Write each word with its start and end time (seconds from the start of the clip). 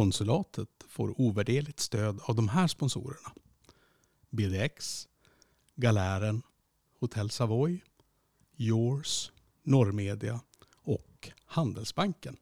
Konsulatet 0.00 0.68
får 0.88 1.20
ovärderligt 1.20 1.80
stöd 1.80 2.20
av 2.22 2.34
de 2.34 2.48
här 2.48 2.66
sponsorerna. 2.66 3.32
BDX, 4.30 5.08
Galären, 5.76 6.42
Hotell 7.00 7.30
Savoy, 7.30 7.80
Yours, 8.56 9.32
Norrmedia 9.62 10.40
och 10.82 11.30
Handelsbanken. 11.44 12.36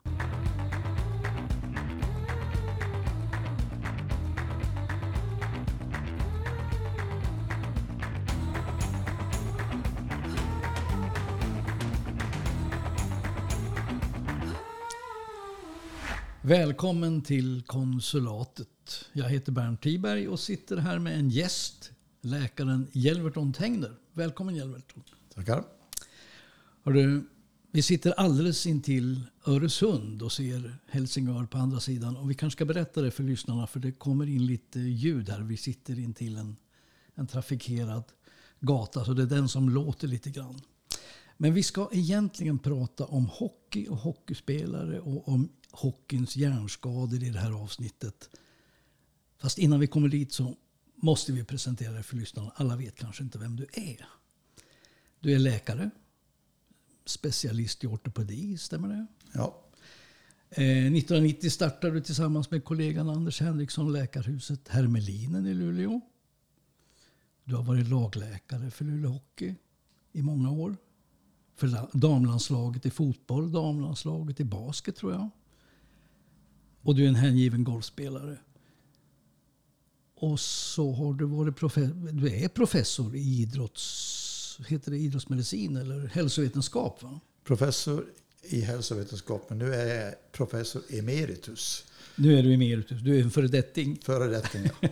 Välkommen 16.48 17.23
till 17.23 17.62
konsulatet. 17.66 18.69
Jag 19.12 19.28
heter 19.28 19.52
Bernt 19.52 19.82
Tiberg 19.82 20.28
och 20.28 20.41
sitter 20.41 20.77
här 20.77 20.98
med 20.98 21.18
en 21.18 21.30
gäst, 21.30 21.90
läkaren 22.20 22.86
Jelverton 22.92 23.52
Tengner. 23.52 23.92
Välkommen 24.12 24.56
Jelverton. 24.56 25.02
Tackar. 25.34 25.64
Hörru, 26.84 27.23
vi 27.70 27.82
sitter 27.82 28.12
alldeles 28.12 28.66
intill 28.66 29.20
Öresund 29.46 30.23
och 30.23 30.32
ser 30.32 30.76
Helsingör 30.87 31.46
på 31.46 31.59
andra 31.59 31.80
sidan. 31.80 32.16
Och 32.16 32.30
vi 32.30 32.34
kanske 32.34 32.56
ska 32.56 32.65
berätta 32.65 33.02
det 33.02 33.10
för 33.10 33.23
lyssnarna 33.23 33.66
för 33.66 33.80
det 33.80 33.92
kommer 33.92 34.26
in 34.26 34.46
lite 34.46 34.80
ljud 34.80 35.28
här. 35.28 35.40
Vi 35.40 35.56
sitter 35.56 35.98
intill 35.98 36.37
en, 36.37 36.56
en 37.15 37.26
trafikerad 37.26 38.04
gata 38.60 39.04
så 39.04 39.12
det 39.12 39.23
är 39.23 39.26
den 39.26 39.48
som 39.48 39.68
låter 39.68 40.09
lite 40.09 40.30
grann. 40.30 40.60
Men 41.37 41.54
vi 41.54 41.62
ska 41.62 41.88
egentligen 41.92 42.59
prata 42.59 43.04
om 43.04 43.26
hockey 43.26 43.88
och 43.88 43.96
hockeyspelare 43.96 45.01
och 45.01 45.28
om 45.28 45.48
hockeyns 45.70 46.36
hjärnskador 46.36 47.22
i 47.22 47.30
det 47.30 47.38
här 47.38 47.52
avsnittet. 47.52 48.30
Fast 49.38 49.59
innan 49.59 49.80
vi 49.80 49.86
kommer 49.86 50.09
dit 50.09 50.32
så 50.32 50.56
måste 50.95 51.32
vi 51.32 51.45
presentera 51.45 51.93
dig 51.93 52.02
för 52.02 52.16
lyssnarna. 52.16 52.52
Alla 52.56 52.76
vet 52.76 52.96
kanske 52.96 53.23
inte 53.23 53.38
vem 53.38 53.56
du 53.56 53.66
är. 53.73 54.09
Du 55.20 55.32
är 55.32 55.38
läkare, 55.38 55.90
specialist 57.04 57.84
i 57.84 57.87
ortopedi, 57.87 58.59
stämmer 58.59 58.88
det? 58.88 59.06
Ja. 59.32 59.65
Eh, 60.51 60.62
1990 60.62 61.51
startade 61.51 61.95
du 61.95 62.00
tillsammans 62.00 62.50
med 62.50 62.65
kollegan 62.65 63.10
Anders 63.10 63.40
Henriksson 63.40 63.93
läkarhuset 63.93 64.69
Hermelinen 64.69 65.47
i 65.47 65.55
Luleå. 65.55 66.00
Du 67.45 67.55
har 67.55 67.62
varit 67.62 67.89
lagläkare 67.89 68.71
för 68.71 68.84
Luleå 68.84 69.11
Hockey 69.11 69.55
i 70.12 70.23
många 70.23 70.50
år. 70.50 70.77
För 71.55 71.89
damlandslaget 71.93 72.87
i 72.87 72.91
fotboll, 72.91 73.53
damlandslaget 73.53 74.41
i 74.41 74.45
basket 74.45 74.97
tror 74.97 75.12
jag. 75.12 75.31
Och 76.83 76.95
du 76.95 77.05
är 77.05 77.09
en 77.09 77.15
hängiven 77.15 77.65
golfspelare. 77.65 78.39
Och 80.15 80.41
så 80.41 80.93
har 80.93 81.15
du 81.15 81.25
varit 81.25 81.57
professor, 81.57 82.12
du 82.12 82.34
är 82.34 82.48
professor 82.48 83.17
i 83.17 83.43
idrotts, 83.43 84.59
heter 84.69 84.91
det 84.91 84.99
idrottsmedicin 84.99 85.77
eller 85.77 86.06
hälsovetenskap 86.06 87.03
va? 87.03 87.21
Professor 87.45 88.05
i 88.43 88.61
hälsovetenskap, 88.61 89.47
men 89.49 89.59
nu 89.59 89.75
är 89.75 90.05
jag 90.05 90.15
professor 90.33 90.83
emeritus. 90.89 91.84
Nu 92.17 92.39
är 92.39 92.43
du 92.43 92.55
emeritus, 92.55 93.01
du 93.01 93.19
är 93.19 93.23
en 93.23 93.31
föredetting. 93.31 93.99
Föredetting, 94.03 94.71
ja. 94.81 94.89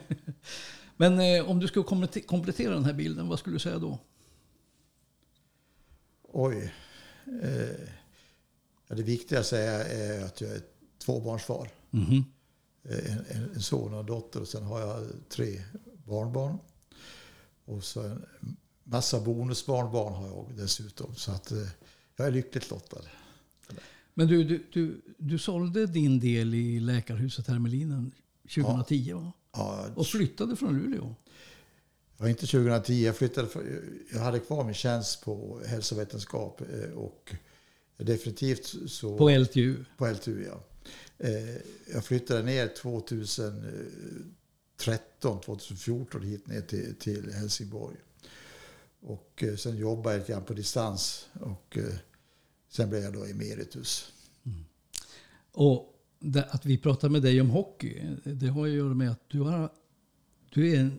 men 0.96 1.20
eh, 1.20 1.50
om 1.50 1.58
du 1.58 1.66
skulle 1.66 1.84
komplettera 2.26 2.74
den 2.74 2.84
här 2.84 2.92
bilden, 2.92 3.28
vad 3.28 3.38
skulle 3.38 3.56
du 3.56 3.60
säga 3.60 3.78
då? 3.78 3.98
Oj. 6.22 6.74
Eh, 7.42 8.96
det 8.96 9.02
viktigaste 9.02 9.58
är 9.58 10.24
att 10.24 10.40
jag 10.40 10.50
är 10.50 10.60
tvåbarnsfar. 11.06 11.70
Mm. 11.92 12.24
En, 12.82 13.24
en, 13.28 13.50
en, 13.54 13.62
son 13.62 13.94
och 13.94 14.00
en 14.00 14.06
dotter 14.06 14.40
och 14.40 14.48
sen 14.48 14.62
har 14.62 14.80
jag 14.80 15.06
tre 15.28 15.62
barnbarn. 16.04 16.58
Och 17.64 17.84
så 17.84 18.02
en 18.02 18.26
massa 18.84 19.20
bonusbarnbarn 19.20 20.12
har 20.12 20.26
jag 20.26 20.52
dessutom. 20.56 21.14
Så 21.14 21.32
att 21.32 21.52
eh, 21.52 21.68
jag 22.16 22.26
är 22.26 22.30
lyckligt 22.30 22.70
lottad. 22.70 23.00
Men 24.14 24.26
du, 24.26 24.44
du, 24.44 24.66
du, 24.72 25.00
du 25.18 25.38
sålde 25.38 25.86
din 25.86 26.20
del 26.20 26.54
i 26.54 26.80
läkarhuset 26.80 27.46
Hermelinen 27.46 28.12
2010 28.54 28.94
ja. 28.94 29.18
va? 29.18 29.32
Ja. 29.52 29.86
Och 29.94 30.06
flyttade 30.06 30.56
från 30.56 30.78
Luleå? 30.78 31.14
Ja, 32.18 32.28
inte 32.28 32.46
2010. 32.46 33.04
Jag, 33.04 33.16
flyttade, 33.16 33.48
jag 34.12 34.20
hade 34.20 34.38
kvar 34.38 34.64
min 34.64 34.74
tjänst 34.74 35.24
på 35.24 35.60
hälsovetenskap. 35.66 36.60
Eh, 36.60 36.90
och 36.90 37.34
definitivt 37.96 38.90
så... 38.90 39.18
På 39.18 39.30
LTU? 39.30 39.84
På 39.96 40.06
LTU, 40.10 40.44
ja. 40.44 40.60
Eh, 41.18 41.56
jag 41.92 42.04
flyttade 42.04 42.42
ner 42.42 42.68
2013, 42.68 45.40
2014 45.40 46.22
hit 46.22 46.46
ner 46.46 46.60
till, 46.60 46.94
till 46.94 47.32
Helsingborg. 47.32 47.96
Och 49.00 49.42
eh, 49.42 49.56
sen 49.56 49.76
jobbade 49.76 50.14
jag 50.14 50.20
lite 50.20 50.32
grann 50.32 50.44
på 50.44 50.54
distans. 50.54 51.28
Och 51.40 51.78
eh, 51.78 51.94
sen 52.68 52.90
blev 52.90 53.02
jag 53.02 53.12
då 53.12 53.24
emeritus. 53.24 54.12
Mm. 54.44 54.64
Och 55.52 55.92
att 56.48 56.66
vi 56.66 56.78
pratar 56.78 57.08
med 57.08 57.22
dig 57.22 57.40
om 57.40 57.50
hockey, 57.50 58.16
det 58.24 58.46
har 58.46 58.66
att 58.66 58.72
göra 58.72 58.94
med 58.94 59.10
att 59.10 59.28
du, 59.28 59.40
har, 59.40 59.72
du 60.50 60.76
är 60.76 60.90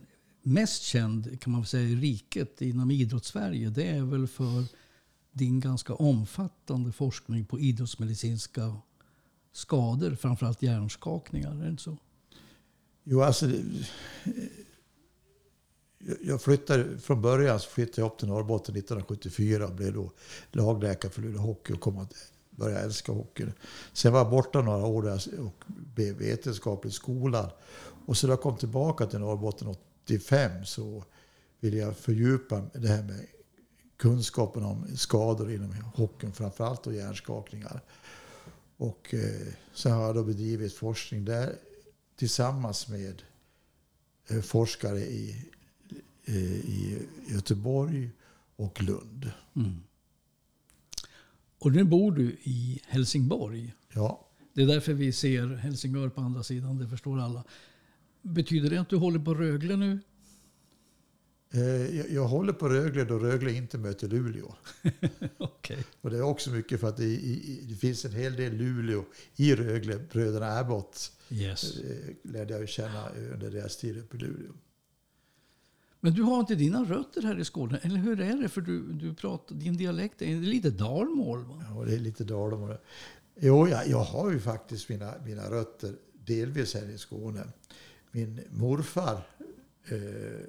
mest 0.42 0.84
känd 0.84 1.42
kan 1.42 1.54
man 1.54 1.66
säga 1.66 1.90
i 1.90 1.96
riket 1.96 2.62
inom 2.62 2.92
idrottssverige. 2.92 3.70
Det 3.70 3.88
är 3.88 4.04
väl 4.04 4.28
för 4.28 4.64
din 5.32 5.60
ganska 5.60 5.94
omfattande 5.94 6.92
forskning 6.92 7.46
på 7.46 7.60
idrottsmedicinska 7.60 8.76
skador, 9.58 10.16
framförallt 10.16 10.62
hjärnskakningar. 10.62 11.52
Är 11.52 11.64
det 11.64 11.70
inte 11.70 11.84
så? 11.84 11.98
Jo, 13.04 13.22
alltså... 13.22 13.46
Eh, 13.46 13.52
jag 16.22 16.42
flyttade, 16.42 16.98
från 16.98 17.22
början 17.22 17.60
så 17.60 17.70
flyttade 17.70 18.02
jag 18.02 18.12
upp 18.12 18.18
till 18.18 18.28
Norrbotten 18.28 18.76
1974 18.76 19.68
och 19.68 19.76
blev 19.76 19.94
då 19.94 20.12
lagläkare 20.52 21.12
för 21.12 21.22
Luleå 21.22 21.42
Hockey 21.42 21.74
och 21.74 21.80
kom 21.80 21.98
att 21.98 22.14
börja 22.50 22.80
älska 22.80 23.12
hockey. 23.12 23.46
Sen 23.94 24.14
var 24.14 24.20
jag 24.20 24.30
borta 24.30 24.62
några 24.62 24.86
år 24.86 25.04
där 25.04 25.40
och 25.40 25.64
blev 25.68 26.16
vetenskaplig 26.16 26.94
skolad. 26.94 27.52
Och 28.06 28.18
så 28.18 28.28
när 28.28 28.32
jag 28.32 28.42
kom 28.42 28.58
tillbaka 28.58 29.06
till 29.06 29.20
Norrbotten 29.20 29.68
85 29.68 30.66
så 30.66 31.04
ville 31.60 31.78
jag 31.78 31.98
fördjupa 31.98 32.62
det 32.74 32.88
här 32.88 33.04
med 33.04 33.26
kunskapen 33.98 34.64
om 34.64 34.98
skador 34.98 35.52
inom 35.52 35.74
hockeyn, 35.96 36.34
framförallt 36.34 36.88
och 36.88 36.94
hjärnskakningar. 36.94 37.82
Och 38.78 39.14
eh, 39.14 39.54
sen 39.74 39.92
har 39.92 40.04
jag 40.04 40.16
då 40.16 40.24
bedrivit 40.24 40.74
forskning 40.74 41.26
där 41.26 41.56
tillsammans 42.16 42.88
med 42.88 43.22
eh, 44.28 44.42
forskare 44.42 45.00
i, 45.00 45.46
eh, 46.26 46.56
i 46.56 47.08
Göteborg 47.28 48.10
och 48.56 48.84
Lund. 48.84 49.32
Mm. 49.56 49.76
Och 51.60 51.72
nu 51.72 51.84
bor 51.84 52.12
du 52.12 52.38
i 52.44 52.82
Helsingborg. 52.88 53.74
Ja. 53.94 54.28
Det 54.54 54.62
är 54.64 54.68
därför 54.68 54.94
vi 54.94 55.12
ser 55.12 55.48
Helsingör 55.48 56.10
på 56.10 56.22
andra 56.22 56.44
sidan, 56.44 56.78
det 56.78 56.88
förstår 56.88 57.20
alla. 57.20 57.44
Betyder 58.22 58.70
det 58.70 58.78
att 58.78 58.90
du 58.90 58.96
håller 58.96 59.20
på 59.20 59.36
Rögle 59.36 59.76
nu? 59.76 60.00
Eh, 61.52 62.14
jag 62.14 62.28
håller 62.28 62.54
på 62.54 62.70
Rögle 62.70 63.04
då 63.04 63.20
Rögle 63.20 63.52
inte 63.52 63.78
möter 63.78 64.08
Luleå. 64.08 64.56
okay. 65.38 65.78
Och 66.02 66.10
det 66.10 66.18
är 66.18 66.22
också 66.22 66.50
mycket 66.50 66.80
för 66.80 66.90
att 66.90 66.98
det, 66.98 67.06
i, 67.06 67.66
det, 67.70 67.76
finns 67.76 68.06
en 68.06 68.12
hel 68.12 68.36
del 68.36 68.54
Luleå 68.54 69.06
i 69.36 69.56
Rögle. 69.56 70.00
Bröderna 70.12 70.60
Abbott 70.60 71.12
yes. 71.30 71.78
Eh, 71.80 72.32
lärde 72.32 72.60
jag 72.60 72.70
känna 72.70 73.10
under 73.34 73.52
deras 73.52 73.78
tid 73.78 73.98
uppe 73.98 74.18
i 74.18 74.20
Luleå. 74.20 74.52
Men 76.00 76.14
du 76.14 76.22
har 76.22 76.40
inte 76.40 76.56
dina 76.56 76.84
rötter 76.84 77.22
här 77.22 77.40
i 77.40 77.46
Skåne, 77.46 77.80
eller 77.82 77.98
hur 77.98 78.22
är 78.22 78.42
det? 78.42 78.50
För 78.50 78.62
du, 78.62 78.94
du 78.94 79.14
pratar, 79.14 79.56
din 79.56 79.78
dialekt 79.78 80.22
är 80.22 80.36
lite 80.36 80.70
dalmål 80.70 81.44
va? 81.44 81.64
Ja, 81.70 81.86
det 81.86 81.94
är 81.94 82.00
lite 82.00 82.24
dalmål. 82.24 82.78
Jo, 83.40 83.68
jag, 83.68 83.88
jag 83.88 84.04
har 84.04 84.32
ju 84.32 84.40
faktiskt 84.40 84.90
mina, 84.90 85.14
mina 85.26 85.52
rötter 85.52 85.96
delvis 86.14 86.74
här 86.74 86.90
i 86.90 86.98
Skåne. 86.98 87.44
Min 88.12 88.42
morfar 88.50 89.22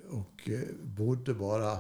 och 0.08 0.48
eh, 0.48 0.74
bodde 0.82 1.34
bara 1.34 1.72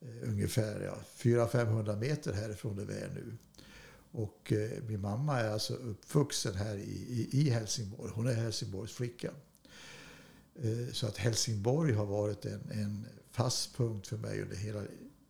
eh, 0.00 0.22
ungefär 0.22 0.80
ja, 0.80 0.96
400-500 1.16 2.00
meter 2.00 2.32
härifrån 2.32 2.76
där 2.76 2.84
vi 2.84 2.94
är 2.94 3.10
nu. 3.14 3.36
Och 4.12 4.52
min 4.88 5.00
mamma 5.00 5.40
är 5.40 5.50
alltså 5.50 5.74
uppvuxen 5.74 6.54
här 6.54 6.76
i, 6.76 7.28
i, 7.32 7.50
Helsingborg. 7.50 8.12
Hon 8.14 8.26
är 8.26 8.34
Helsingborgs 8.34 8.92
flicka. 8.92 9.30
Så 10.92 11.06
att 11.06 11.16
Helsingborg 11.16 11.92
har 11.92 12.06
varit 12.06 12.44
en, 12.44 12.70
en 12.70 13.06
fast 13.30 13.76
punkt 13.76 14.06
för 14.06 14.16
mig 14.16 14.42
under 14.42 14.56
hela, 14.56 14.82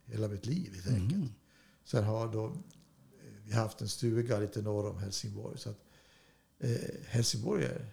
hela 0.07 0.29
mitt 0.29 0.47
liv 0.47 0.75
helt 0.75 0.97
enkelt. 0.97 1.13
Mm. 1.13 1.29
Sen 1.85 2.05
har 2.05 2.33
då, 2.33 2.57
vi 3.45 3.53
haft 3.53 3.81
en 3.81 3.89
stuga 3.89 4.39
lite 4.39 4.63
norr 4.63 4.91
om 4.91 4.99
Helsingborg. 4.99 5.59
Så 5.59 5.71
att, 5.71 5.81
eh, 6.59 6.95
Helsingborg 7.07 7.65
är 7.65 7.93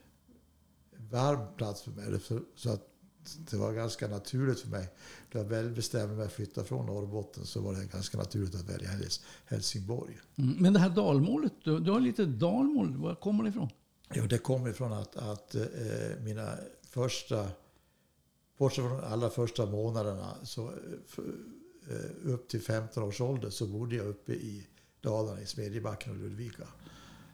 en 0.98 1.08
varm 1.10 1.56
plats 1.58 1.82
för 1.82 1.92
mig. 1.92 2.20
Så 2.56 2.70
att 2.70 2.91
det 3.38 3.58
var 3.58 3.74
ganska 3.74 4.08
naturligt 4.08 4.60
för 4.60 4.70
mig. 4.70 4.90
När 5.32 5.42
jag 5.42 5.50
väl 5.50 5.70
bestämde 5.70 6.16
mig 6.16 6.26
att 6.26 6.32
flytta 6.32 6.64
från 6.64 6.86
Norrbotten 6.86 7.46
så 7.46 7.62
var 7.62 7.74
det 7.74 7.86
ganska 7.86 8.18
naturligt 8.18 8.56
att 8.56 8.70
välja 8.70 8.90
Helsingborg. 9.46 10.20
Mm, 10.36 10.56
men 10.60 10.74
det 10.74 10.80
här 10.80 10.90
dalmålet, 10.90 11.54
du, 11.64 11.80
du 11.80 11.92
har 11.92 12.00
lite 12.00 12.26
dalmål. 12.26 12.98
Var 12.98 13.16
kommer 13.16 13.44
det 13.44 13.50
ifrån? 13.50 13.70
Jo, 14.14 14.26
det 14.28 14.38
kom 14.38 14.68
ifrån 14.68 14.94
att, 14.94 15.16
att 15.16 15.56
eh, 15.56 15.64
mina 16.20 16.58
första, 16.82 17.50
bortsett 18.58 18.86
från 18.86 18.98
de 18.98 19.08
allra 19.08 19.30
första 19.30 19.66
månaderna, 19.66 20.36
så 20.44 20.68
eh, 20.68 22.30
upp 22.32 22.48
till 22.48 22.62
15 22.62 23.04
års 23.04 23.22
ålder 23.22 23.50
så 23.50 23.68
bodde 23.68 23.96
jag 23.96 24.08
uppe 24.08 24.34
i 24.34 24.68
Dalarna, 25.02 25.42
i 25.42 25.46
Smedjebacken 25.46 26.12
och 26.12 26.18
Ludvika. 26.18 26.68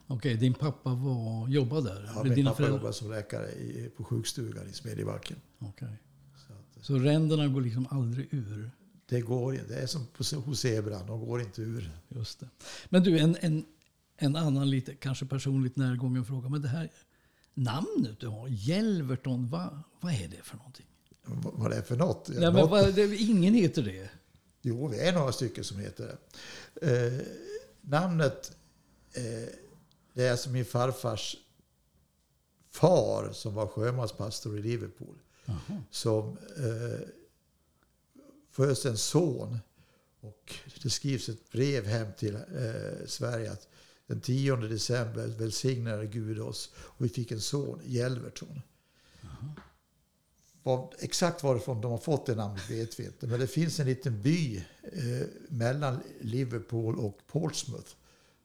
Okej, 0.08 0.36
din 0.36 0.54
pappa 0.54 0.94
var, 0.94 1.48
jobbade 1.48 1.94
där? 1.94 2.12
Ja, 2.16 2.22
Eller 2.26 2.36
min 2.36 2.46
pappa 2.46 2.56
föräldrar? 2.58 2.78
jobbade 2.78 2.94
som 2.94 3.12
läkare 3.12 3.52
i, 3.52 3.92
på 3.98 4.04
sjukstugan 4.04 4.70
i 4.70 4.74
Smedjebacken. 4.74 5.38
Okej. 5.60 5.88
Så 6.48 6.54
att, 6.54 6.86
Så 6.86 7.00
ränderna 7.00 7.48
går 7.48 7.62
liksom 7.62 7.88
aldrig 7.92 8.28
ur? 8.34 8.72
det 9.10 9.22
går 9.22 9.54
inte. 9.56 9.68
Det 9.68 9.76
är 9.80 9.88
som 9.88 10.08
hos 10.44 10.60
zebran, 10.60 11.08
de 11.08 11.26
går 11.26 11.42
inte 11.42 11.62
ur. 11.62 11.92
Just 12.10 12.40
det. 12.40 12.50
Men 12.90 13.04
du, 13.04 13.20
en, 13.20 13.38
en, 13.42 13.66
en 14.18 14.36
annan 14.36 14.70
lite, 14.70 14.96
kanske 14.96 15.26
personligt 15.26 15.76
närgången 15.76 16.26
fråga. 16.26 16.50
Men 16.50 16.62
det 16.62 16.68
här 16.68 16.92
namnet 17.54 18.20
du 18.20 18.28
har, 18.28 18.48
Jelverton, 18.48 19.48
vad, 19.48 19.80
vad 20.00 20.14
är 20.14 20.28
det 20.28 20.44
för 20.44 20.58
någonting? 20.58 20.86
V- 21.26 21.50
Vad 21.54 21.72
det 21.72 21.78
är 21.78 21.82
för 21.82 21.96
något? 21.96 22.30
Nej, 22.30 22.40
men 22.40 22.54
något 22.54 22.70
vad, 22.70 22.96
det, 22.96 23.16
ingen 23.18 23.54
heter 23.54 23.84
det. 23.84 24.10
Jo, 24.62 24.88
vi 24.88 25.00
är 25.00 25.14
några 25.14 25.32
stycken 25.32 25.64
som 25.64 25.80
heter 25.80 26.18
det. 26.82 27.08
Eh, 27.08 27.22
namnet, 27.82 28.58
eh, 29.14 29.50
det 30.18 30.28
är 30.28 30.32
alltså 30.32 30.50
min 30.50 30.66
farfars 30.66 31.38
far 32.70 33.32
som 33.34 33.54
var 33.54 33.68
sjömanspastor 33.68 34.58
i 34.58 34.62
Liverpool. 34.62 35.20
Jaha. 35.46 35.84
Som 35.92 36.38
eh, 36.38 37.08
föds 38.52 38.86
en 38.86 38.98
son. 38.98 39.60
Och 40.20 40.54
det 40.84 40.90
skrivs 40.90 41.30
ett 41.30 41.52
brev 41.52 41.86
hem 41.86 42.08
till 42.18 42.36
eh, 42.36 43.06
Sverige 43.08 43.52
att 43.52 43.68
den 44.08 44.22
10 44.22 44.56
december 44.56 45.28
välsignade 45.28 46.08
Gud 46.08 46.40
oss 46.40 46.72
och 46.78 47.06
vi 47.06 47.10
fick 47.10 47.32
en 47.32 47.42
son, 47.42 47.82
Jelverton. 47.86 48.62
Vad, 50.64 50.94
exakt 51.00 51.44
varifrån 51.44 51.82
de 51.82 51.92
har 51.92 51.98
fått 51.98 52.26
det 52.26 52.36
namnet 52.36 52.70
vet 52.70 53.00
vi 53.00 53.06
inte. 53.06 53.28
Men 53.28 53.40
det 53.40 53.48
finns 53.48 53.80
en 53.80 53.88
liten 53.88 54.22
by 54.22 54.58
eh, 54.84 55.28
mellan 55.50 56.00
Liverpool 56.22 57.00
och 57.00 57.20
Portsmouth 57.28 57.92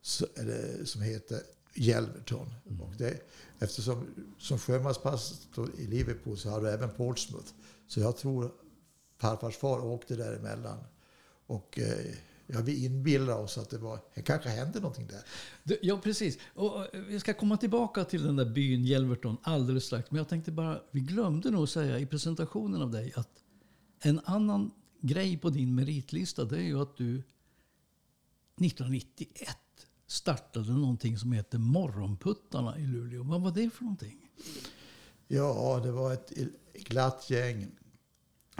så, 0.02 0.26
eller, 0.36 0.84
som 0.84 1.02
heter 1.02 1.42
Yelverton. 1.74 2.54
Och 2.80 2.94
det, 2.98 3.30
eftersom 3.58 4.06
som 4.38 4.58
sjömanspastor 4.58 5.70
i 5.78 5.86
Liverpool 5.86 6.38
så 6.38 6.50
har 6.50 6.60
du 6.60 6.68
även 6.68 6.90
Portsmouth. 6.90 7.52
Så 7.86 8.00
jag 8.00 8.16
tror 8.16 8.52
farfars 9.18 9.56
far 9.56 9.84
åkte 9.84 10.16
däremellan. 10.16 10.78
Och 11.46 11.78
eh, 11.78 12.14
ja, 12.46 12.60
vi 12.60 12.84
inbillar 12.84 13.38
oss 13.38 13.58
att 13.58 13.70
det, 13.70 13.78
var, 13.78 13.98
det 14.14 14.22
kanske 14.22 14.48
hände 14.48 14.80
någonting 14.80 15.06
där. 15.06 15.22
Du, 15.62 15.78
Ja, 15.82 16.00
precis. 16.02 16.38
Och, 16.54 16.76
och, 16.76 16.86
vi 17.08 17.20
ska 17.20 17.34
komma 17.34 17.56
tillbaka 17.56 18.04
till 18.04 18.22
den 18.22 18.36
där 18.36 18.44
byn 18.44 18.84
Jelverton 18.84 19.36
alldeles 19.42 19.84
strax. 19.84 20.10
Men 20.10 20.18
jag 20.18 20.28
tänkte 20.28 20.50
bara, 20.52 20.82
vi 20.90 21.00
glömde 21.00 21.50
nog 21.50 21.68
säga 21.68 21.98
i 21.98 22.06
presentationen 22.06 22.82
av 22.82 22.90
dig 22.90 23.12
att 23.16 23.28
en 24.00 24.20
annan 24.24 24.70
grej 25.00 25.38
på 25.38 25.50
din 25.50 25.74
meritlista 25.74 26.44
det 26.44 26.56
är 26.56 26.62
ju 26.62 26.82
att 26.82 26.96
du 26.96 27.22
1991 28.60 29.56
startade 30.12 30.72
någonting 30.72 31.18
som 31.18 31.32
heter 31.32 31.58
Morgonputtarna 31.58 32.78
i 32.78 32.86
Luleå. 32.86 33.22
Vad 33.22 33.42
var 33.42 33.50
det 33.50 33.70
för 33.70 33.82
någonting? 33.84 34.18
Ja, 35.28 35.80
det 35.84 35.90
var 35.90 36.12
ett 36.12 36.32
glatt 36.74 37.30
gäng. 37.30 37.70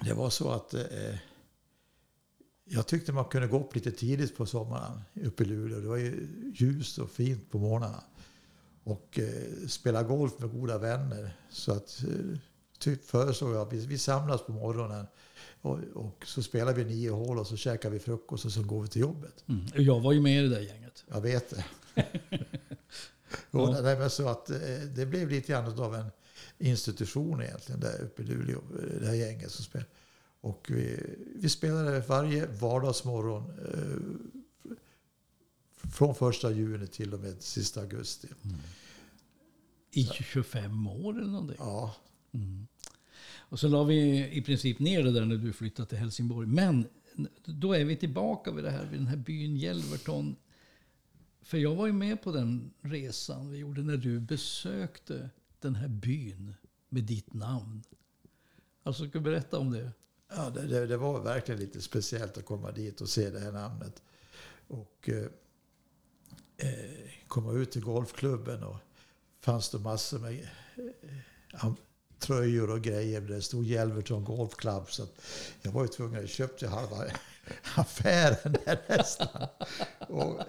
Det 0.05 0.15
var 0.15 0.31
så 0.31 0.51
att 0.51 0.75
eh, 0.75 1.17
jag 2.65 2.87
tyckte 2.87 3.13
man 3.13 3.25
kunde 3.25 3.49
gå 3.49 3.61
upp 3.61 3.75
lite 3.75 3.91
tidigt 3.91 4.37
på 4.37 4.47
sommaren 4.47 5.01
uppe 5.15 5.43
i 5.43 5.47
Luleå. 5.47 5.81
Det 5.81 5.89
var 5.89 5.97
ju 5.97 6.29
ljust 6.55 6.99
och 6.99 7.11
fint 7.11 7.51
på 7.51 7.59
morgnarna. 7.59 8.05
Och 8.85 9.19
eh, 9.19 9.67
spela 9.69 10.03
golf 10.03 10.39
med 10.39 10.51
goda 10.51 10.79
vänner. 10.79 11.37
Så 11.51 11.73
att 11.73 12.03
eh, 12.03 12.39
typ 12.79 13.05
föreslog 13.05 13.55
jag 13.55 13.63
att 13.67 13.73
vi, 13.73 13.87
vi 13.87 13.99
samlas 13.99 14.47
på 14.47 14.53
morgonen. 14.53 15.07
Och, 15.63 15.79
och 15.95 16.27
så 16.27 16.43
spelar 16.43 16.75
vi 16.75 16.85
nio 16.85 17.11
hål 17.11 17.39
och 17.39 17.47
så 17.47 17.57
käkar 17.57 17.91
vi 17.91 17.99
frukost 17.99 18.45
och 18.45 18.53
så 18.53 18.63
går 18.63 18.83
vi 18.83 18.89
till 18.89 19.01
jobbet. 19.01 19.45
Mm. 19.49 19.67
Jag 19.75 20.01
var 20.01 20.13
ju 20.13 20.21
med 20.21 20.39
i 20.45 20.49
det 20.49 20.55
där 20.55 20.61
gänget. 20.61 21.05
Jag 21.11 21.21
vet 21.21 21.51
det. 21.51 21.65
och, 23.51 23.83
nej, 23.83 23.99
men 23.99 24.11
så 24.11 24.29
att, 24.29 24.51
eh, 24.51 24.59
det 24.95 25.07
blev 25.07 25.29
lite 25.29 25.53
grann 25.53 25.79
av 25.81 25.95
en 25.95 26.07
institution 26.59 27.43
egentligen 27.43 27.81
där 27.81 28.03
uppe 28.03 28.23
i 28.23 28.25
Luleå. 28.25 28.59
eh, 28.59 29.01
Det 29.01 29.07
här 29.07 29.15
gänget 29.15 29.51
som 29.51 29.65
spelade. 29.65 29.91
Och 30.41 30.67
vi, 30.71 31.17
vi 31.37 31.49
spelade 31.49 32.01
varje 32.01 32.47
vardagsmorgon 32.47 33.43
eh, 33.51 34.77
från 35.91 36.15
första 36.15 36.51
juni 36.51 36.87
till 36.87 37.15
och 37.15 37.21
med 37.21 37.43
sista 37.43 37.81
augusti. 37.81 38.29
I 39.91 40.05
25 40.05 40.87
år 40.87 41.19
eller 41.19 41.31
någonting. 41.31 41.57
Ja, 41.59 41.95
Mm. 42.35 42.67
Och 43.53 43.61
så 43.61 43.69
la 43.69 43.85
vi 43.85 44.29
i 44.33 44.43
princip 44.43 44.79
ner 44.79 45.03
det 45.03 45.13
där 45.13 45.25
när 45.25 45.37
du 45.37 45.53
flyttade 45.53 45.89
till 45.89 45.99
Helsingborg. 45.99 46.49
Men 46.49 46.87
då 47.45 47.73
är 47.73 47.85
vi 47.85 47.97
tillbaka 47.97 48.53
vid 48.53 48.65
det 48.65 48.71
här, 48.71 48.87
vid 48.87 49.01
den 49.01 49.07
här 49.07 49.17
byn 49.17 49.57
Jelverton. 49.57 50.37
För 51.43 51.59
jag 51.59 51.75
var 51.75 51.87
ju 51.87 51.93
med 51.93 52.23
på 52.23 52.33
den 52.33 52.73
resan 52.81 53.51
vi 53.51 53.59
gjorde 53.59 53.83
när 53.83 53.97
du 53.97 54.21
besökte 54.21 55.31
den 55.61 55.75
här 55.75 55.89
byn 55.89 56.55
med 56.89 57.05
ditt 57.05 57.35
namn. 57.35 57.83
Alltså, 58.83 59.09
ska 59.09 59.19
du 59.19 59.25
berätta 59.25 59.59
om 59.59 59.71
det? 59.71 59.93
ja 60.29 60.51
det, 60.51 60.67
det, 60.67 60.87
det 60.87 60.97
var 60.97 61.21
verkligen 61.21 61.61
lite 61.61 61.81
speciellt 61.81 62.39
att 62.39 62.47
komma 62.47 62.71
dit 62.71 63.01
och 63.01 63.09
se 63.09 63.31
det 63.31 63.41
här 63.41 63.53
namnet. 63.53 64.03
Och 64.69 65.09
eh, 65.09 65.27
eh 66.57 67.11
komma 67.27 67.53
ut 67.53 67.71
till 67.71 67.83
golfklubben 67.83 68.63
och 68.63 68.77
fanns 69.41 69.71
det 69.71 69.79
massor 69.79 70.19
med 70.19 70.49
eh, 71.53 71.73
tröjor 72.23 72.71
och 72.71 72.81
grejer. 72.81 73.21
där 73.21 73.35
Det 73.35 73.43
stod 73.43 73.65
Jelverton 73.65 74.25
Golf 74.25 74.55
Club. 74.57 74.83
Så 74.89 75.03
att 75.03 75.13
jag 75.63 75.73
var 75.73 75.83
ju 75.83 75.89
tvungen, 75.89 76.21
jag 76.21 76.29
köpte 76.29 76.69
halva 76.69 76.97
affären 77.75 78.57
där 78.65 78.79
nästan. 78.89 79.29
Och, 80.09 80.41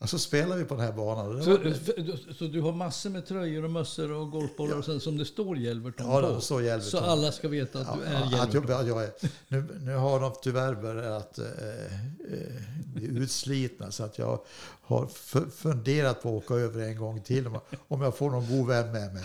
och 0.00 0.10
så 0.10 0.18
spelade 0.18 0.60
vi 0.62 0.64
på 0.64 0.74
den 0.74 0.84
här 0.84 0.92
banan. 0.92 1.44
Så, 1.44 1.50
var, 1.50 2.32
så 2.34 2.44
du 2.44 2.60
har 2.60 2.72
massor 2.72 3.10
med 3.10 3.26
tröjor 3.26 3.64
och 3.64 3.70
mössor 3.70 4.12
och 4.12 4.30
golfbollar 4.30 4.78
och 4.78 4.84
sen 4.84 5.00
som 5.00 5.18
det 5.18 5.24
står 5.24 5.56
Jelverton 5.58 6.06
Ja, 6.10 6.34
på? 6.34 6.40
står 6.40 6.62
Jelverton. 6.62 6.90
Så 6.90 6.98
alla 6.98 7.32
ska 7.32 7.48
veta 7.48 7.78
att 7.80 7.98
du 7.98 8.04
är 8.04 8.12
Ja, 8.12 8.18
att 8.24 8.32
Jelverton? 8.54 8.64
jag, 8.70 8.80
att 8.80 8.86
jag 8.86 9.04
är, 9.04 9.12
nu, 9.48 9.78
nu 9.80 9.94
har 9.94 10.20
de 10.20 10.32
tyvärr 10.42 10.74
börjat 10.74 11.38
eh, 11.38 11.44
eh, 11.44 12.62
bli 12.94 13.04
utslitna 13.06 13.90
så 13.90 14.04
att 14.04 14.18
jag 14.18 14.40
har 14.82 15.06
funderat 15.50 16.22
på 16.22 16.28
att 16.38 16.44
åka 16.44 16.54
över 16.54 16.82
en 16.82 16.96
gång 16.96 17.22
till 17.22 17.46
om, 17.46 17.60
om 17.88 18.02
jag 18.02 18.16
får 18.16 18.30
någon 18.30 18.58
god 18.58 18.66
vän 18.68 18.92
med 18.92 19.14
mig. 19.14 19.24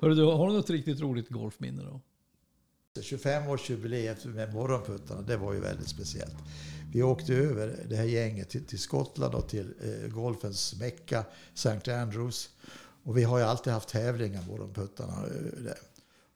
Du, 0.00 0.24
har 0.24 0.46
du 0.48 0.52
något 0.52 0.70
riktigt 0.70 1.00
roligt 1.00 1.28
golfminne 1.28 1.82
då? 1.82 2.00
25-årsjubileet 3.00 4.26
med 4.26 4.54
Morgonputtarna, 4.54 5.22
det 5.22 5.36
var 5.36 5.52
ju 5.52 5.60
väldigt 5.60 5.88
speciellt. 5.88 6.34
Vi 6.92 7.02
åkte 7.02 7.34
över 7.34 7.86
det 7.88 7.96
här 7.96 8.04
gänget 8.04 8.48
till, 8.48 8.64
till 8.64 8.78
Skottland 8.78 9.34
och 9.34 9.48
till 9.48 9.74
eh, 9.82 10.08
golfens 10.10 10.74
mecka, 10.80 11.24
St. 11.54 11.92
Andrews. 11.92 12.50
Och 13.02 13.18
vi 13.18 13.22
har 13.22 13.38
ju 13.38 13.44
alltid 13.44 13.72
haft 13.72 13.88
tävlingar, 13.88 14.42
Morgonputtarna. 14.46 15.26
eh. 15.26 15.72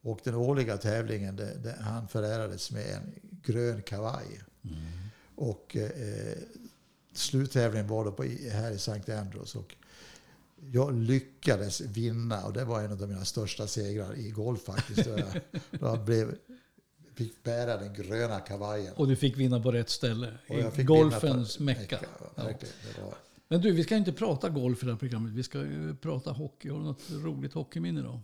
Och 0.03 0.21
den 0.25 0.35
årliga 0.35 0.77
tävlingen, 0.77 1.37
det, 1.37 1.55
det, 1.63 1.77
han 1.81 2.09
förärades 2.09 2.71
med 2.71 2.87
en 2.87 3.15
grön 3.43 3.83
kavaj. 3.83 4.41
Och 5.35 5.77
eh, 5.77 6.39
sluttävlingen 7.13 7.89
var 7.89 8.05
då 8.05 8.13
på, 8.13 8.23
här 8.53 8.71
i 8.71 8.75
St. 8.75 9.13
Andrews. 9.13 9.55
Och 9.55 9.75
jag 10.73 10.95
lyckades 10.95 11.81
vinna 11.81 12.45
och 12.45 12.53
det 12.53 12.65
var 12.65 12.83
en 12.83 12.93
av 12.93 13.09
mina 13.09 13.25
största 13.25 13.67
segrar 13.67 14.19
i 14.19 14.31
golf 14.31 14.63
faktiskt. 14.65 15.05
Då 15.05 15.11
jag, 15.11 15.41
då 15.71 15.87
jag 15.87 16.05
blev, 16.05 16.35
fick 17.15 17.43
bära 17.43 17.77
den 17.77 17.95
gröna 17.95 18.41
kavajen. 18.41 18.95
Och 18.97 19.09
du 19.09 19.17
fick 19.17 19.37
vinna 19.37 19.61
på 19.61 19.73
rätt 19.73 19.91
ställe. 19.91 20.39
Golfens 20.85 21.59
mecka. 21.59 22.01
Ja. 22.37 23.15
Men 23.49 23.61
du, 23.61 23.73
vi 23.73 23.85
ska 23.85 23.97
inte 23.97 24.13
prata 24.13 24.49
golf 24.49 24.83
i 24.83 24.87
det 24.87 24.93
här 24.93 24.99
programmet. 24.99 25.33
Vi 25.33 25.43
ska 25.43 25.59
ju 25.59 25.97
prata 25.97 26.33
hockey. 26.33 26.69
Har 26.69 26.79
du 26.79 26.85
något 26.85 27.11
roligt 27.11 27.53
hockeyminne 27.53 28.03
då? 28.03 28.21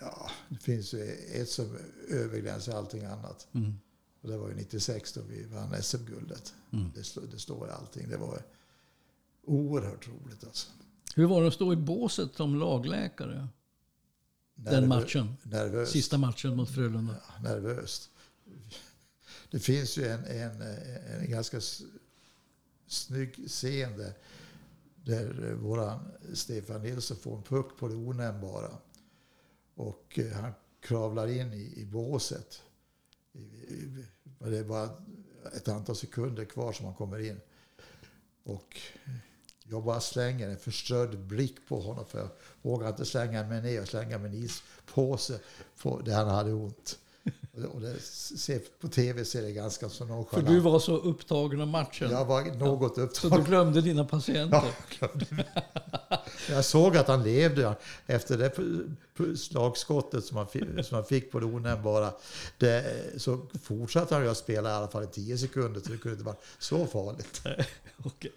ja, 0.00 0.30
det 0.48 0.58
finns 0.58 0.94
ju 0.94 1.02
ett 1.12 1.48
som 1.48 1.78
överglänser 2.08 2.72
allting 2.72 3.04
annat. 3.04 3.48
Mm. 3.52 3.74
Och 4.20 4.28
det 4.28 4.36
var 4.36 4.48
ju 4.48 4.54
96 4.54 5.12
då 5.12 5.20
vi 5.22 5.44
vann 5.44 5.82
SM-guldet. 5.82 6.54
Mm. 6.72 6.90
Det, 6.94 7.30
det 7.30 7.38
står 7.38 7.68
i 7.68 7.70
allting. 7.70 8.08
Det 8.08 8.16
var 8.16 8.42
oerhört 9.44 10.08
roligt 10.08 10.44
alltså. 10.44 10.68
Hur 11.14 11.26
var 11.26 11.42
det 11.42 11.48
att 11.48 11.54
stå 11.54 11.72
i 11.72 11.76
båset 11.76 12.34
som 12.34 12.54
lagläkare? 12.58 13.48
Den 14.54 14.84
Nervö- 14.84 14.86
matchen. 14.86 15.36
Nervöst. 15.42 15.92
Sista 15.92 16.18
matchen 16.18 16.56
mot 16.56 16.70
Frölunda. 16.70 17.16
Ja, 17.28 17.42
nervöst. 17.42 18.10
Det 19.50 19.58
finns 19.58 19.98
ju 19.98 20.06
en, 20.06 20.24
en, 20.24 20.62
en 21.20 21.30
ganska 21.30 21.60
snygg 22.86 23.48
scen 23.48 23.98
där, 23.98 24.12
där 25.04 25.54
våran 25.54 26.08
Stefan 26.34 26.82
Nilsson 26.82 27.16
får 27.16 27.36
en 27.36 27.42
puck 27.42 27.76
på 27.78 27.88
det 27.88 27.94
onämnbara. 27.94 28.70
Och 29.74 30.18
eh, 30.18 30.32
han 30.32 30.52
kravlar 30.80 31.26
in 31.28 31.52
i, 31.52 31.80
i 31.80 31.84
båset. 31.84 32.62
Det 34.38 34.58
är 34.58 34.64
bara 34.64 34.90
ett 35.56 35.68
antal 35.68 35.96
sekunder 35.96 36.44
kvar 36.44 36.72
som 36.72 36.86
han 36.86 36.94
kommer 36.94 37.18
in. 37.18 37.40
Och 38.42 38.80
Jag 39.70 39.84
bara 39.84 40.00
slänger 40.00 40.48
en 40.48 40.56
förströdd 40.58 41.18
blick 41.18 41.68
på 41.68 41.80
honom 41.80 42.04
för 42.06 42.18
jag 42.18 42.28
vågar 42.62 42.88
inte 42.88 43.04
slänga 43.04 43.42
mig 43.46 43.62
ner 43.62 43.82
och 43.82 43.88
slänga 43.88 44.18
min 44.18 44.34
ispåse 44.34 45.38
på 45.82 46.00
där 46.04 46.14
han 46.14 46.28
hade 46.28 46.52
ont. 46.52 46.98
Och 47.72 47.80
det, 47.80 48.00
ser, 48.02 48.60
på 48.80 48.88
tv 48.88 49.24
ser 49.24 49.42
det 49.42 49.52
ganska 49.52 49.88
så 49.88 50.04
nonchalant. 50.04 50.46
För 50.46 50.54
du 50.54 50.60
var 50.60 50.78
så 50.78 50.96
upptagen 50.96 51.60
av 51.60 51.68
matchen. 51.68 52.10
Jag 52.10 52.24
var 52.24 52.44
något 52.44 52.94
Så 52.94 53.00
upptagen. 53.00 53.38
du 53.38 53.44
glömde 53.50 53.80
dina 53.80 54.04
patienter. 54.04 54.62
Ja, 55.00 55.08
jag. 55.28 55.44
Jag 56.50 56.64
såg 56.64 56.96
att 56.96 57.08
han 57.08 57.22
levde 57.22 57.74
efter 58.06 58.38
det 58.38 59.36
slagskottet 59.36 60.24
som 60.24 60.36
han 60.36 60.46
fick, 60.46 60.64
som 60.84 60.94
han 60.94 61.04
fick 61.04 61.32
på 61.32 61.40
det 61.40 61.46
onämnbara. 61.46 62.12
Det, 62.58 62.84
så 63.16 63.46
fortsatte 63.62 64.14
han 64.14 64.28
att 64.28 64.36
spela 64.38 64.70
i 64.70 64.72
alla 64.72 64.88
fall 64.88 65.04
i 65.04 65.06
tio 65.06 65.38
sekunder, 65.38 65.80
så 65.80 65.92
det 65.92 65.98
kunde 65.98 66.12
inte 66.12 66.24
vara 66.24 66.36
så 66.58 66.86
farligt. 66.86 67.42
Okej. 68.04 68.32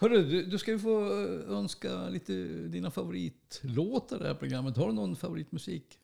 Hörru, 0.00 0.24
du, 0.24 0.46
du 0.46 0.58
ska 0.58 0.70
ju 0.70 0.78
få 0.78 1.04
eh, 1.04 1.50
önska 1.50 2.08
lite 2.08 2.32
dina 2.44 2.90
favoritlåtar 2.90 4.16
i 4.16 4.22
det 4.22 4.26
här 4.28 4.34
programmet. 4.34 4.76
Har 4.76 4.86
du 4.86 4.92
någon 4.92 5.16
favoritmusik? 5.16 5.98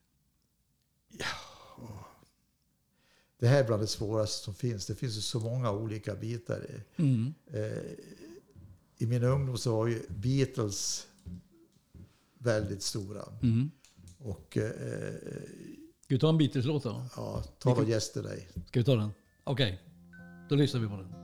Det 3.38 3.48
här 3.48 3.60
är 3.60 3.66
bland 3.66 3.82
det 3.82 3.86
svåraste 3.86 4.44
som 4.44 4.54
finns. 4.54 4.86
Det 4.86 4.94
finns 4.94 5.16
ju 5.16 5.20
så 5.20 5.40
många 5.40 5.72
olika 5.72 6.14
bitar. 6.14 6.66
Mm. 6.96 7.34
Eh, 7.46 7.62
I 8.98 9.06
min 9.06 9.24
ungdom 9.24 9.58
så 9.58 9.76
var 9.76 9.86
ju 9.86 10.02
Beatles 10.08 11.06
väldigt 12.38 12.82
stora. 12.82 13.22
Mm. 13.42 13.70
Och 14.18 14.56
eh, 14.56 15.14
Ska 16.00 16.14
vi 16.14 16.18
ta 16.18 16.28
en 16.28 16.38
Beatles-låt 16.38 16.82
då? 16.82 17.06
ja, 17.16 17.42
ta 17.58 17.74
då 17.74 17.88
Yesterday. 17.88 18.48
Ska 18.66 18.80
vi 18.80 18.84
ta 18.84 18.96
den? 18.96 19.10
Okej, 19.44 19.82
då 20.48 20.54
lyssnar 20.54 20.80
vi 20.80 20.88
på 20.88 20.96
den. 20.96 21.24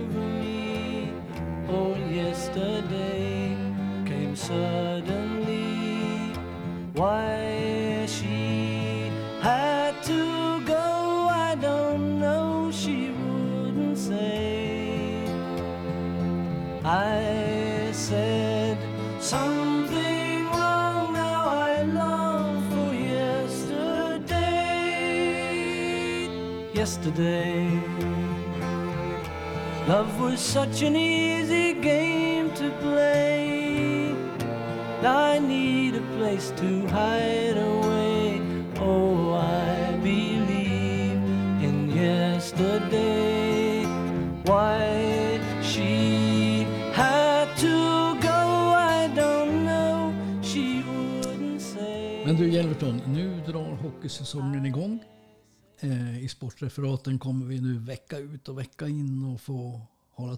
Oh, 1.73 1.95
yesterday 1.95 3.55
came 4.05 4.35
suddenly. 4.35 6.33
Why 6.93 8.05
she 8.07 9.09
had 9.41 10.03
to 10.03 10.59
go, 10.65 11.29
I 11.31 11.55
don't 11.55 12.19
know. 12.19 12.71
She 12.73 13.11
wouldn't 13.11 13.97
say. 13.97 15.23
I 16.83 17.89
said 17.93 18.77
something 19.21 20.45
wrong. 20.47 21.13
Now 21.13 21.45
I 21.47 21.83
long 21.83 22.61
for 22.69 22.93
yesterday. 22.93 24.41
Yesterday. 26.73 27.90
Love 29.87 30.19
was 30.19 30.39
such 30.39 30.83
an 30.83 30.95
easy 30.95 31.73
game 31.73 32.51
to 32.53 32.69
play. 32.81 34.15
I 35.03 35.39
need 35.39 35.95
a 35.95 36.01
place 36.17 36.53
to 36.57 36.87
hide 36.87 37.57
away. 37.57 38.39
Oh, 38.79 39.33
I 39.33 39.97
believe 40.03 41.17
in 41.67 41.89
yesterday. 41.89 43.83
Why 44.45 45.39
she 45.63 46.67
had 46.93 47.47
to 47.57 48.15
go, 48.21 48.39
I 48.77 49.09
don't 49.15 49.65
know. 49.65 50.13
She 50.43 50.83
wouldn't 50.83 51.61
say. 51.61 52.23
Men 52.25 52.35
du 52.35 52.45
nu 53.07 53.41
drar 53.45 53.75
hockeysäsongen 53.81 54.65
igång. 54.65 54.99
Eh, 55.79 56.10
I 56.21 56.27
sportreferaten 56.27 57.19
kommer 57.19 57.45
vi 57.45 57.61
nu 57.61 57.79
vecka 57.79 58.17
ut 58.17 58.49
och 58.49 58.59
vecka 58.59 58.87
in 58.87 59.23
och 59.23 59.41
få 59.41 59.81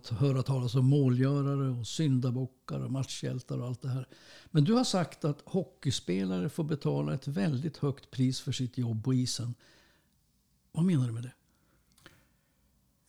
höra 0.10 0.44
talas 0.44 0.76
om 0.76 0.86
målgörare 0.86 1.70
och 1.80 1.88
syndabockar 1.88 2.80
och 2.80 2.92
matchhjältar 2.92 3.58
och 3.58 3.68
allt 3.68 3.82
det 3.82 3.90
här. 3.90 4.08
Men 4.52 4.64
du 4.64 4.74
har 4.74 4.84
sagt 4.84 5.26
att 5.26 5.42
hockeyspelare 5.46 6.50
får 6.50 6.64
betala 6.64 7.14
ett 7.14 7.28
väldigt 7.28 7.78
högt 7.78 8.12
pris 8.12 8.42
för 8.42 8.52
sitt 8.52 8.78
jobb 8.78 9.04
på 9.04 9.14
isen. 9.14 9.54
Vad 10.72 10.86
menar 10.86 11.08
du 11.08 11.14
med 11.14 11.24
det? 11.24 11.34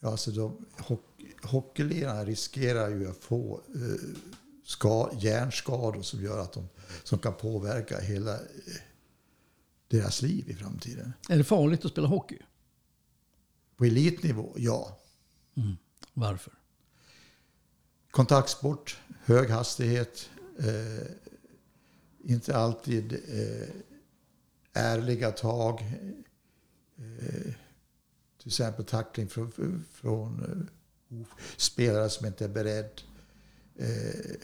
Ja, 0.01 0.11
alltså 0.11 0.31
de, 0.31 0.67
hockey, 0.79 1.35
hockeyledarna 1.43 2.25
riskerar 2.25 2.89
ju 2.89 3.11
att 3.11 3.25
få 3.25 3.61
eh, 3.75 4.17
ska, 4.65 5.11
hjärnskador 5.19 6.03
som 6.03 6.23
gör 6.23 6.39
att 6.39 6.53
de 6.53 6.69
som 7.05 7.19
kan 7.19 7.35
påverka 7.35 8.01
hela 8.01 8.35
eh, 8.35 8.41
deras 9.89 10.23
liv 10.23 10.51
i 10.51 10.55
framtiden. 10.55 11.13
Är 11.29 11.39
det 11.39 11.45
farligt 11.45 11.85
att 11.85 11.91
spela 11.91 12.09
hockey? 12.09 12.39
På 13.85 13.89
elitnivå, 13.89 14.53
ja. 14.57 14.99
Varför? 16.15 16.53
Kontaktsport, 18.11 18.99
hög 19.25 19.51
hastighet, 19.51 20.31
eh, 20.59 21.07
inte 22.25 22.57
alltid 22.57 23.13
eh, 23.13 23.69
ärliga 24.73 25.31
tag. 25.31 25.81
Eh, 26.99 27.53
till 28.39 28.47
exempel 28.47 28.85
tackling 28.85 29.29
från, 29.29 29.85
från 29.93 30.45
eh, 31.11 31.27
spelare 31.57 32.11
som 32.11 32.27
inte 32.27 32.45
är 32.45 32.49
beredd. 32.49 33.03
Eh, 33.77 34.37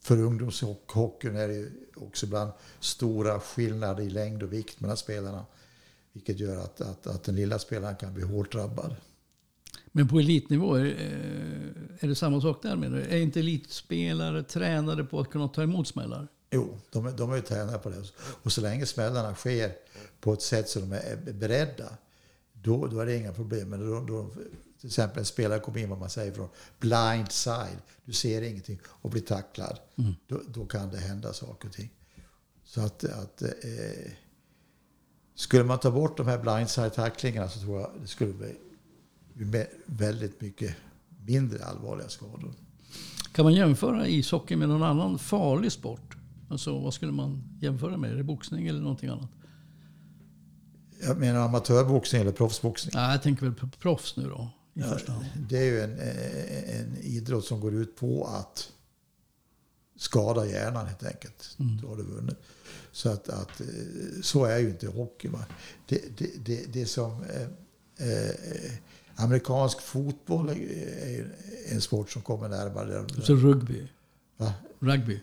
för 0.00 0.18
ungdomshockeyn 0.18 1.36
är 1.36 1.48
det 1.48 1.54
ju 1.54 1.70
också 1.96 2.26
ibland 2.26 2.52
stora 2.80 3.40
skillnader 3.40 4.02
i 4.02 4.10
längd 4.10 4.42
och 4.42 4.52
vikt 4.52 4.80
mellan 4.80 4.96
spelarna. 4.96 5.46
Vilket 6.12 6.38
gör 6.40 6.56
att, 6.56 6.80
att, 6.80 7.06
att 7.06 7.24
den 7.24 7.36
lilla 7.36 7.58
spelaren 7.58 7.96
kan 7.96 8.14
bli 8.14 8.22
hårt 8.22 8.52
drabbad. 8.52 8.94
Men 9.92 10.08
på 10.08 10.18
elitnivå, 10.18 10.74
är, 10.74 10.84
eh, 10.84 12.04
är 12.04 12.08
det 12.08 12.14
samma 12.14 12.40
sak 12.40 12.62
där 12.62 12.76
menar 12.76 12.96
du? 12.98 13.02
Är 13.04 13.16
inte 13.16 13.40
elitspelare 13.40 14.42
tränade 14.42 15.04
på 15.04 15.20
att 15.20 15.30
kunna 15.30 15.48
ta 15.48 15.62
emot 15.62 15.88
smällar? 15.88 16.28
Jo, 16.50 16.78
de, 16.90 17.06
är- 17.06 17.12
de 17.12 17.30
är 17.32 17.36
ju 17.36 17.42
tränade 17.42 17.78
på 17.78 17.90
det. 17.90 18.02
Och 18.42 18.52
så 18.52 18.60
länge 18.60 18.86
smällarna 18.86 19.34
sker 19.34 19.72
på 20.20 20.32
ett 20.32 20.42
sätt 20.42 20.68
så 20.68 20.80
de 20.80 20.92
är 20.92 21.32
beredda, 21.32 21.88
då, 22.52 22.86
då 22.86 23.00
är 23.00 23.06
det 23.06 23.16
inga 23.16 23.32
problem. 23.32 23.68
Men 23.68 23.86
då, 23.90 24.00
då, 24.00 24.30
till 24.80 24.86
exempel 24.88 25.18
en 25.18 25.24
spelare 25.24 25.60
kommer 25.60 25.78
in, 25.78 25.88
vad 25.90 25.98
man 25.98 26.10
säger, 26.10 26.32
från 26.32 26.48
blind 26.78 27.32
side. 27.32 27.78
Du 28.04 28.12
ser 28.12 28.42
ingenting 28.42 28.80
och 28.86 29.10
blir 29.10 29.22
tacklad. 29.22 29.78
Då, 30.26 30.40
då 30.48 30.66
kan 30.66 30.90
det 30.90 30.98
hända 30.98 31.32
saker 31.32 31.68
och 31.68 31.74
ting. 31.74 31.90
Så 32.64 32.80
att, 32.80 33.04
att 33.04 33.42
eh, 33.42 33.48
skulle 35.34 35.64
man 35.64 35.78
ta 35.78 35.90
bort 35.90 36.16
de 36.16 36.26
här 36.26 36.38
blindside-tacklingarna 36.38 37.48
så 37.48 37.60
tror 37.60 37.80
jag 37.80 37.90
det 38.00 38.06
skulle 38.06 38.32
bli 39.34 39.66
väldigt 39.86 40.40
mycket 40.40 40.76
mindre 41.26 41.64
allvarliga 41.64 42.08
skador. 42.08 42.52
Kan 43.32 43.44
man 43.44 43.54
jämföra 43.54 44.06
ishockey 44.08 44.56
med 44.56 44.68
någon 44.68 44.82
annan 44.82 45.18
farlig 45.18 45.72
sport? 45.72 46.16
Alltså 46.48 46.78
vad 46.78 46.94
skulle 46.94 47.12
man 47.12 47.42
jämföra 47.60 47.96
med? 47.96 48.12
Är 48.12 48.16
det 48.16 48.22
boxning 48.22 48.66
eller 48.66 48.80
någonting 48.80 49.08
annat? 49.08 49.30
Jag 51.02 51.18
menar 51.18 51.40
amatörboxning 51.40 52.20
eller 52.20 52.32
proffsboxning. 52.32 52.92
Nej, 52.94 53.12
jag 53.12 53.22
tänker 53.22 53.46
väl 53.46 53.54
på 53.54 53.68
proffs 53.68 54.16
nu 54.16 54.28
då 54.28 54.48
i 54.74 54.80
Ja, 54.80 54.86
första 54.86 55.12
hand. 55.12 55.24
Det 55.48 55.58
är 55.58 55.64
ju 55.64 55.80
en, 55.80 55.98
en 56.80 56.96
idrott 56.96 57.44
som 57.44 57.60
går 57.60 57.74
ut 57.74 57.96
på 57.96 58.24
att 58.26 58.72
skada 59.96 60.46
hjärnan 60.46 60.86
helt 60.86 61.04
enkelt. 61.04 61.56
Då 61.82 61.88
har 61.88 61.96
du 61.96 62.02
vunnit. 62.02 62.36
Så 62.92 63.08
att, 63.08 63.28
att 63.28 63.60
eh, 63.60 63.66
så 64.22 64.44
är 64.44 64.58
ju 64.58 64.68
inte 64.68 64.86
hockey. 64.86 65.30
Det, 65.86 66.18
det, 66.18 66.30
det, 66.44 66.72
det 66.72 66.86
som 66.86 67.22
eh, 67.22 67.42
eh, 68.08 68.72
amerikansk 69.16 69.80
fotboll 69.80 70.48
är, 70.48 71.36
en 71.68 71.80
sport 71.80 72.10
som 72.10 72.22
kommer 72.22 72.48
närmare. 72.48 73.04
Så 73.22 73.34
rugby. 73.34 73.88
Va? 74.36 74.52
Rugby. 74.78 75.20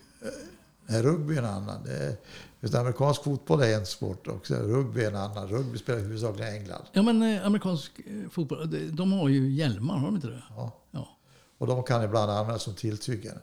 Nej, 0.86 1.02
rugby 1.02 1.34
är 1.34 1.38
en 1.38 1.44
annan. 1.44 1.84
Det 1.84 2.16
är, 2.60 2.76
amerikansk 2.76 3.24
fotboll 3.24 3.62
är 3.62 3.78
en 3.78 3.86
sport 3.86 4.28
också. 4.28 4.54
Rugby 4.54 5.00
är 5.00 5.08
en 5.08 5.16
annan. 5.16 5.48
Rugby 5.48 5.78
spelar 5.78 6.00
huvudsakligen 6.00 6.54
i 6.54 6.56
England. 6.56 6.84
Ja, 6.92 7.02
men 7.02 7.22
eh, 7.22 7.46
amerikansk 7.46 7.92
eh, 7.98 8.30
fotboll, 8.30 8.96
de, 8.96 9.12
har 9.12 9.28
ju 9.28 9.50
hjälmar, 9.50 9.98
har 9.98 10.06
de 10.06 10.14
inte 10.14 10.28
det? 10.28 10.42
Ja. 10.56 10.76
Ja, 10.90 11.18
Och 11.58 11.66
de 11.66 11.82
kan 11.82 12.04
ibland 12.04 12.30
användas 12.30 12.62
som 12.62 12.74
tilltygare. 12.74 13.38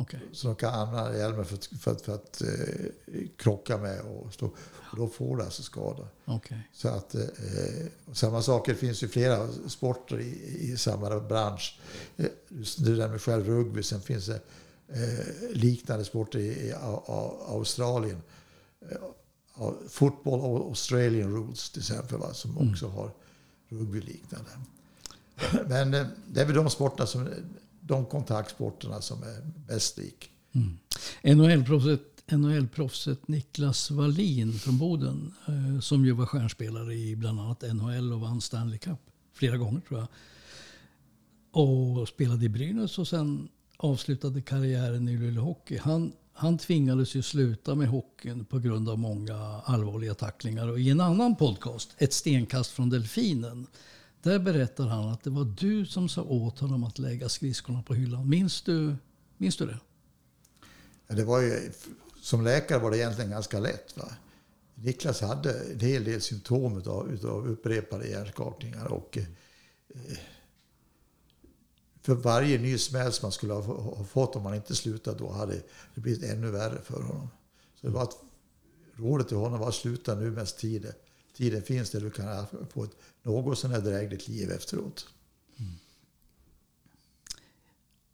Okej. 0.00 0.20
Så 0.32 0.46
de 0.46 0.56
kan 0.56 0.74
använda 0.74 1.18
hjälmen 1.18 1.44
för 1.44 1.54
att, 1.54 1.64
för 1.66 1.90
att, 1.90 2.02
för 2.02 2.14
att 2.14 2.42
eh, 2.42 3.26
krocka 3.36 3.76
med 3.78 4.00
och 4.00 4.32
stå. 4.34 4.46
Och 4.92 4.96
då 4.96 5.08
får 5.08 5.36
du 5.36 5.42
alltså 5.42 5.62
skada. 5.62 6.08
okej. 6.24 6.68
Så 6.72 6.88
att, 6.88 7.14
eh, 7.14 7.22
och 8.04 8.16
samma 8.16 8.42
sak, 8.42 8.66
det 8.66 8.74
finns 8.74 9.02
ju 9.02 9.08
flera 9.08 9.48
sporter 9.68 10.20
i, 10.20 10.56
i 10.72 10.76
samma 10.76 11.20
bransch. 11.20 11.78
Eh, 12.16 12.26
Du 12.76 12.96
nämnde 12.96 13.18
själv 13.18 13.46
rugby, 13.46 13.82
sen 13.82 14.00
finns 14.00 14.26
det 14.26 14.40
eh, 14.88 15.26
liknande 15.52 16.04
sporter 16.04 16.38
i, 16.38 16.66
i 16.68 16.72
A- 16.72 17.02
A- 17.06 17.36
Australien. 17.48 18.22
Eh, 18.90 18.96
Football 19.88 20.40
Australian 20.68 21.32
Rules 21.34 21.70
till 21.70 21.80
exempel, 21.80 22.18
va, 22.18 22.34
som 22.34 22.70
också 22.70 22.88
har 22.88 23.10
rugbyliknande. 23.68 24.50
Men 25.68 25.94
eh, 25.94 26.06
det 26.26 26.40
är 26.40 26.44
väl 26.46 26.54
de 26.54 26.70
sporterna 26.70 27.06
som, 27.06 27.28
de 27.80 28.06
kontaktsporterna 28.06 29.00
som 29.00 29.22
är 29.22 29.66
bäst 29.66 29.98
lik. 29.98 30.30
Mm. 30.52 30.78
NHL-proffset 31.22 32.10
NHL-proffset 32.36 33.28
Niklas 33.28 33.90
Wallin 33.90 34.52
från 34.52 34.78
Boden, 34.78 35.34
eh, 35.48 35.80
som 35.80 36.04
ju 36.04 36.12
var 36.12 36.26
stjärnspelare 36.26 36.94
i 36.94 37.16
bland 37.16 37.40
annat 37.40 37.62
NHL 37.62 38.12
och 38.12 38.20
vann 38.20 38.40
Stanley 38.40 38.78
Cup 38.78 38.98
flera 39.32 39.56
gånger 39.56 39.80
tror 39.80 40.00
jag. 40.00 40.08
Och 41.52 42.08
spelade 42.08 42.44
i 42.44 42.48
Brynäs 42.48 42.98
och 42.98 43.08
sen 43.08 43.48
avslutade 43.76 44.42
karriären 44.42 45.08
i 45.08 45.16
Luleå 45.16 45.42
Hockey. 45.42 45.76
Han, 45.76 46.12
han 46.32 46.58
tvingades 46.58 47.14
ju 47.14 47.22
sluta 47.22 47.74
med 47.74 47.88
hockeyn 47.88 48.44
på 48.44 48.58
grund 48.58 48.88
av 48.88 48.98
många 48.98 49.36
allvarliga 49.64 50.14
tacklingar. 50.14 50.68
Och 50.68 50.80
i 50.80 50.90
en 50.90 51.00
annan 51.00 51.36
podcast, 51.36 51.94
Ett 51.98 52.12
stenkast 52.12 52.70
från 52.70 52.90
Delfinen, 52.90 53.66
där 54.22 54.38
berättar 54.38 54.86
han 54.86 55.08
att 55.08 55.24
det 55.24 55.30
var 55.30 55.44
du 55.44 55.86
som 55.86 56.08
sa 56.08 56.22
åt 56.22 56.58
honom 56.58 56.84
att 56.84 56.98
lägga 56.98 57.28
skridskorna 57.28 57.82
på 57.82 57.94
hyllan. 57.94 58.28
Minns 58.28 58.62
du, 58.62 58.96
minns 59.36 59.56
du 59.56 59.66
det? 59.66 59.78
Ja, 61.06 61.14
Det 61.14 61.24
var 61.24 61.40
ju, 61.40 61.72
som 62.20 62.44
läkare 62.44 62.78
var 62.78 62.90
det 62.90 62.98
egentligen 62.98 63.30
ganska 63.30 63.60
lätt. 63.60 63.96
Va? 63.96 64.08
Niklas 64.74 65.20
hade 65.20 65.60
en 65.72 65.80
hel 65.80 66.04
del 66.04 66.20
symptom 66.20 66.78
utav, 66.78 67.10
utav 67.10 67.48
upprepade 67.48 68.08
hjärnskakningar. 68.08 68.86
Och, 68.92 69.18
eh, 69.18 70.18
för 72.02 72.14
varje 72.14 72.58
ny 72.58 72.78
smäll 72.78 73.12
som 73.12 73.26
man 73.26 73.32
skulle 73.32 73.52
ha, 73.52 73.80
ha 73.80 74.04
fått 74.04 74.36
om 74.36 74.42
man 74.42 74.54
inte 74.54 74.76
slutat 74.76 75.18
då 75.18 75.30
hade 75.30 75.62
det 75.94 76.00
blivit 76.00 76.22
ännu 76.22 76.50
värre 76.50 76.82
för 76.82 77.02
honom. 77.02 77.28
Så 77.80 77.86
det 77.86 77.92
var 77.92 78.02
att, 78.02 78.16
rådet 78.94 79.28
till 79.28 79.36
honom 79.36 79.60
var 79.60 79.68
att 79.68 79.74
sluta 79.74 80.14
nu 80.14 80.30
medan 80.30 80.46
tiden, 80.46 80.92
tiden 81.40 81.62
finns 81.62 81.90
där 81.90 82.00
du 82.00 82.10
kan 82.10 82.46
få 82.70 82.84
ett 82.84 82.96
något 83.22 83.58
sånär 83.58 83.80
drägligt 83.80 84.28
liv 84.28 84.50
efteråt. 84.50 85.08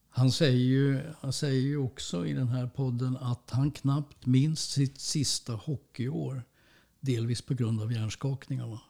Han 0.09 0.33
säger, 0.33 0.59
ju, 0.59 1.00
han 1.21 1.33
säger 1.33 1.61
ju 1.61 1.76
också 1.76 2.26
i 2.26 2.33
den 2.33 2.49
här 2.49 2.66
podden 2.66 3.16
att 3.16 3.50
han 3.50 3.71
knappt 3.71 4.26
minns 4.26 4.61
sitt 4.61 5.00
sista 5.00 5.52
hockeyår. 5.52 6.42
Delvis 7.00 7.42
på 7.42 7.54
grund 7.54 7.83
av 7.83 7.92
hjärnskakningarna. 7.92 8.80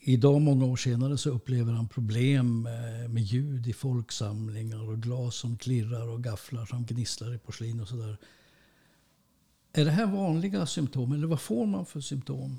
Idag, 0.00 0.40
många 0.40 0.64
år 0.64 0.76
senare, 0.76 1.18
så 1.18 1.30
upplever 1.30 1.72
han 1.72 1.88
problem 1.88 2.66
eh, 2.66 3.08
med 3.08 3.22
ljud 3.22 3.66
i 3.66 3.72
folksamlingar 3.72 4.88
och 4.88 5.02
glas 5.02 5.36
som 5.36 5.56
klirrar 5.56 6.08
och 6.08 6.24
gafflar 6.24 6.66
som 6.66 6.84
gnisslar 6.84 7.34
i 7.34 7.38
porslin 7.38 7.80
och 7.80 7.88
sådär. 7.88 8.16
Är 9.72 9.84
det 9.84 9.90
här 9.90 10.06
vanliga 10.06 10.66
symptom 10.66 11.12
eller 11.12 11.26
vad 11.26 11.40
får 11.40 11.66
man 11.66 11.86
för 11.86 12.00
symptom 12.00 12.58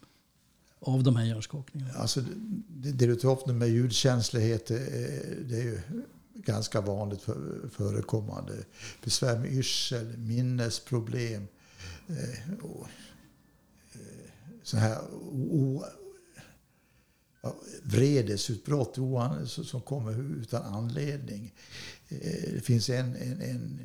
av 0.81 1.03
de 1.03 1.15
här 1.15 1.25
hjärnskakningarna? 1.25 1.93
Alltså, 1.93 2.21
det, 2.67 2.91
det 2.91 3.05
du 3.05 3.15
tar 3.15 3.31
upp 3.31 3.47
nu 3.47 3.53
med 3.53 3.69
ljudkänslighet, 3.69 4.65
det 4.67 4.79
är, 4.79 5.35
det 5.41 5.55
är 5.55 5.63
ju 5.63 5.81
ganska 6.33 6.81
vanligt 6.81 7.21
för, 7.21 7.69
förekommande. 7.71 8.53
Besvär 9.03 9.39
med 9.39 9.53
yrsel, 9.53 10.17
minnesproblem, 10.17 11.47
eh, 12.07 12.53
och, 12.61 12.87
eh, 13.93 13.99
så 14.63 14.77
här 14.77 15.01
o, 15.31 15.83
ja, 17.41 17.55
vredesutbrott 17.83 18.97
oan, 18.97 19.47
som 19.47 19.81
kommer 19.81 20.41
utan 20.41 20.63
anledning. 20.63 21.53
Eh, 22.09 22.53
det 22.53 22.65
finns 22.65 22.89
en, 22.89 23.15
en, 23.15 23.41
en 23.41 23.79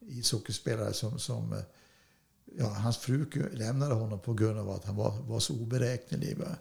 ishockeyspelare 0.00 0.92
som, 0.92 1.18
som 1.18 1.52
eh, 1.52 1.58
ja, 2.44 2.68
hans 2.68 2.96
fru 2.96 3.26
lämnade 3.52 3.94
honom 3.94 4.20
på 4.20 4.34
grund 4.34 4.58
av 4.58 4.70
att 4.70 4.84
han 4.84 4.96
var, 4.96 5.22
var 5.22 5.40
så 5.40 5.54
oberäknelig. 5.54 6.36
Va? 6.36 6.56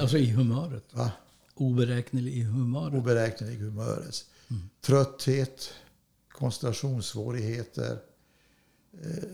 Alltså 0.00 0.18
i 0.18 0.30
humöret. 0.30 0.84
Va? 0.94 1.12
Oberäknelig 1.54 2.34
i 2.34 2.42
humöret. 2.42 2.94
oberäknelig 2.94 3.56
humöret. 3.56 4.24
Trötthet, 4.80 5.70
koncentrationssvårigheter. 6.28 7.98
Eh, 9.02 9.24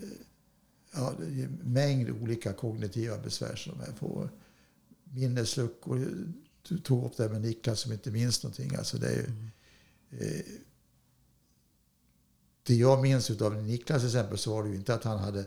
ja, 0.95 1.15
mängd 1.63 2.11
olika 2.11 2.53
kognitiva 2.53 3.19
besvär 3.19 3.57
som 3.57 3.73
de 3.87 3.95
får. 3.95 4.31
Minnesluckor. 5.05 6.09
Du 6.69 6.79
tog 6.79 7.05
upp 7.05 7.17
det 7.17 7.29
med 7.29 7.41
Niklas 7.41 7.81
som 7.81 7.93
inte 7.93 8.11
minns 8.11 8.43
någonting. 8.43 8.75
Alltså 8.77 8.99
det, 8.99 9.09
är 9.09 9.17
ju, 9.17 9.51
eh, 10.11 10.45
det 12.63 12.75
jag 12.75 13.03
minns 13.03 13.31
av 13.31 13.63
Niklas 13.63 14.01
till 14.01 14.09
exempel 14.09 14.39
så 14.39 14.55
var 14.55 14.63
det 14.63 14.69
ju 14.69 14.77
inte 14.77 14.95
att 14.95 15.05
han 15.05 15.19
hade, 15.19 15.45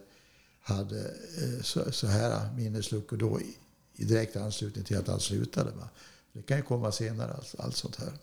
hade 0.59 0.99
eh, 1.41 1.61
så, 1.61 1.91
så 1.91 2.07
här 2.07 2.53
minnesluckor 2.53 3.17
då 3.17 3.41
i, 3.41 3.57
i 3.93 4.03
direkt 4.05 4.35
anslutning 4.35 4.83
till 4.83 4.97
att 4.97 5.07
han 5.07 5.19
slutade. 5.19 5.71
Va? 5.71 5.89
Det 6.33 6.41
kan 6.41 6.57
ju 6.57 6.63
komma 6.63 6.91
senare, 6.91 7.33
alltså, 7.33 7.61
allt 7.61 7.75
sånt 7.75 7.95
här. 7.95 8.13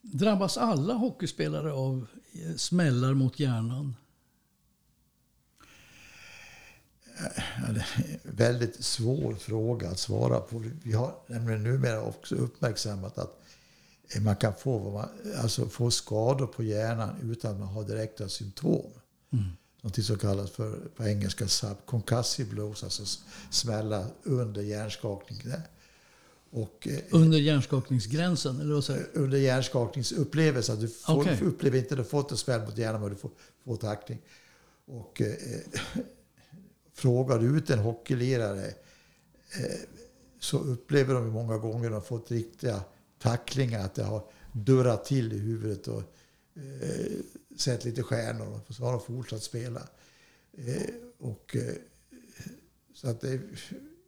Drabbas 0.00 0.56
alla 0.56 0.94
hockeyspelare 0.94 1.72
av 1.72 2.06
eh, 2.32 2.56
smällar 2.56 3.14
mot 3.14 3.40
hjärnan? 3.40 3.96
En 7.68 7.82
väldigt 8.22 8.84
svår 8.84 9.34
fråga 9.34 9.90
att 9.90 9.98
svara 9.98 10.40
på. 10.40 10.64
Vi 10.82 10.92
har 10.92 11.14
nämligen 11.26 11.62
numera 11.62 12.02
också 12.02 12.34
uppmärksammat 12.34 13.18
att 13.18 13.41
man 14.20 14.36
kan 14.36 14.54
få, 14.54 15.04
alltså 15.36 15.68
få 15.68 15.90
skador 15.90 16.46
på 16.46 16.62
hjärnan 16.62 17.10
utan 17.22 17.52
att 17.52 17.58
man 17.58 17.68
har 17.68 17.84
direkta 17.84 18.28
symptom. 18.28 18.90
Mm. 19.32 19.44
Något 19.80 20.04
som 20.04 20.18
kallas 20.18 20.50
för, 20.50 20.78
på 20.96 21.04
engelska 21.04 21.48
subconcussive 21.48 22.50
blows, 22.50 22.84
alltså 22.84 23.20
smällar 23.50 24.06
under 24.22 24.62
hjärnskakning. 24.62 25.42
Och, 26.50 26.88
eh, 26.88 26.98
Under 27.10 27.38
hjärnskakningsgränsen? 27.38 28.60
Eller 28.60 28.74
vad 28.74 28.84
säger 28.84 29.06
under 29.12 29.38
hjärnskakningsupplevelse. 29.38 30.72
Att 30.72 30.80
du 30.80 30.88
får, 30.88 31.20
Okej. 31.20 31.38
upplever 31.42 31.78
inte 31.78 31.94
att 31.94 31.98
du 31.98 32.04
fått 32.04 32.30
en 32.30 32.36
smäll 32.36 32.60
mot 32.60 32.78
hjärnan 32.78 33.00
men 33.00 33.10
du 33.10 33.16
får, 33.16 33.30
får 33.64 33.76
tackling. 33.76 34.18
Och 34.86 35.22
eh, 35.22 35.34
frågar 36.94 37.38
du 37.38 37.56
ut 37.58 37.70
en 37.70 37.78
hockeylirare 37.78 38.66
eh, 38.66 39.80
så 40.40 40.58
upplever 40.58 41.14
de 41.14 41.28
många 41.28 41.58
gånger 41.58 41.86
att 41.86 41.92
de 41.92 42.02
fått 42.02 42.30
riktiga 42.30 42.80
tacklingar. 43.22 43.84
Att 43.84 43.94
det 43.94 44.02
har 44.04 44.24
durrat 44.52 45.04
till 45.04 45.32
i 45.32 45.38
huvudet 45.38 45.88
och 45.88 46.02
eh, 46.54 47.12
sett 47.56 47.84
lite 47.84 48.02
stjärnor. 48.02 48.60
Och 48.68 48.74
så 48.74 48.82
har 48.84 48.92
de 48.92 49.00
fortsatt 49.00 49.42
spela. 49.42 49.82
Eh, 50.56 50.94
och, 51.18 51.56
eh, 51.56 51.74
så 52.94 53.08
att 53.08 53.20
det, 53.20 53.40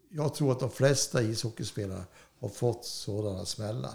jag 0.09 0.35
tror 0.35 0.53
att 0.53 0.61
de 0.61 0.71
flesta 0.71 1.23
ishockeyspelare 1.23 2.05
har 2.41 2.49
fått 2.49 2.85
sådana 2.85 3.45
smällar. 3.45 3.95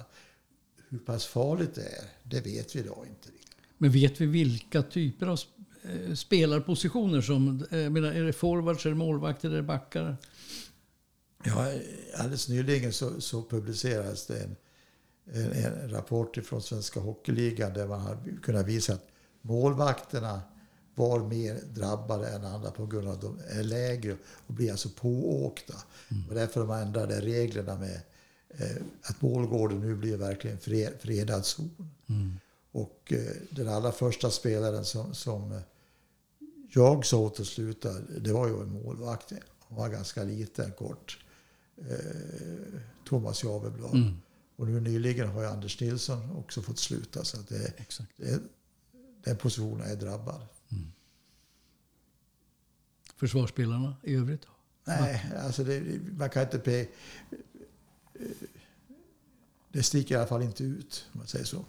Hur 0.89 0.99
pass 0.99 1.25
farligt 1.25 1.75
det 1.75 1.82
är, 1.82 2.03
det 2.23 2.41
vet 2.41 2.75
vi 2.75 2.79
idag 2.79 3.05
inte. 3.10 3.29
Men 3.77 3.91
vet 3.91 4.21
vi 4.21 4.25
vilka 4.25 4.84
typer 4.84 5.27
av 5.27 5.39
eh, 5.84 6.13
spelarpositioner 6.13 7.21
som... 7.21 7.65
eh, 7.71 7.79
Jag 7.79 7.91
menar, 7.91 8.12
är 8.12 8.23
det 8.23 8.34
forwards, 8.34 8.86
är 8.86 8.89
det 8.89 8.95
målvakter, 8.95 9.49
är 9.49 9.55
det 9.55 9.63
backar? 9.63 10.17
Ja, 11.43 11.71
alldeles 12.17 12.49
nyligen 12.49 12.93
så, 12.93 13.21
så 13.21 13.43
publicerades 13.43 14.25
det 14.25 14.43
en, 14.43 14.55
en, 15.34 15.89
rapport 15.89 16.38
från 16.46 16.62
Svenska 16.62 17.00
Hockeyligan 17.00 17.74
där 17.74 17.88
man 17.88 18.02
har 18.02 18.18
kunnat 18.42 18.65
visa 18.65 18.94
att 18.94 19.08
målvakterna 19.42 20.42
var 20.96 21.20
mer 21.20 21.60
drabbade 21.74 22.28
än 22.30 22.46
andra 22.46 22.72
på 22.72 22.86
grund 22.86 23.08
av 23.08 23.13
att 23.13 23.22
de 23.22 23.39
är 23.48 23.63
lägre 23.63 24.18
och 24.48 24.54
blir 24.54 24.72
alltså 24.72 24.89
pååkta. 24.89 25.74
Och 26.30 26.36
därför 26.36 26.60
de 26.60 26.70
ändrade 26.70 27.22
reglerna 27.22 27.76
med 27.76 28.02
eh, 28.50 28.84
att 29.02 29.22
målgården 29.22 29.80
nu 29.80 29.96
blir 29.96 30.18
verkligen 30.18 30.58
fred, 30.58 30.94
fredad 31.00 31.46
zon. 31.46 31.92
Och 32.72 33.13
eh, 33.13 33.36
den 33.50 33.68
allra 33.68 33.92
första 33.92 34.32
spelaren 34.32 34.86
som, 34.86 35.13
som 35.13 35.52
eh, 35.52 35.62
jag 36.70 37.06
sa 37.06 37.18
åt 37.18 37.39
att 37.39 37.48
sluta, 37.48 37.94
det 38.00 38.34
var 38.34 38.48
ju 38.48 38.62
en 38.62 38.84
målvakt. 38.84 39.34
Han 39.60 39.78
var 39.78 39.89
ganska 39.89 40.24
liten, 40.24 40.72
kort. 40.72 41.20
Eh, 41.78 42.80
Thomas 43.06 43.44
Javeblad. 43.44 44.13
Och 44.60 44.67
nu 44.67 44.80
nyligen 44.80 45.28
har 45.28 45.41
ju 45.41 45.48
Anders 45.48 45.80
Nilsson 45.80 46.32
också 46.32 46.62
fått 46.62 46.80
sluta. 46.80 47.24
Så 47.24 47.39
att 47.39 47.48
det, 47.48 47.74
det, 48.17 48.41
den 49.24 49.38
positionen 49.38 49.91
är 49.91 49.95
drabbad. 49.95 50.41
Försvarsspelarna 53.15 53.95
i 54.04 54.15
övrigt? 54.15 54.45
Nej, 54.84 55.32
alltså 55.38 55.63
det, 55.63 56.02
man 56.17 56.30
kan 56.30 56.43
inte... 56.43 56.60
Pe, 56.60 56.88
det 59.72 59.84
sticker 59.84 60.15
i 60.15 60.17
alla 60.17 60.28
fall 60.28 60.41
inte 60.41 60.63
ut, 60.63 61.08
om 61.12 61.17
man 61.17 61.28
säger 61.28 61.45
så. 61.45 61.65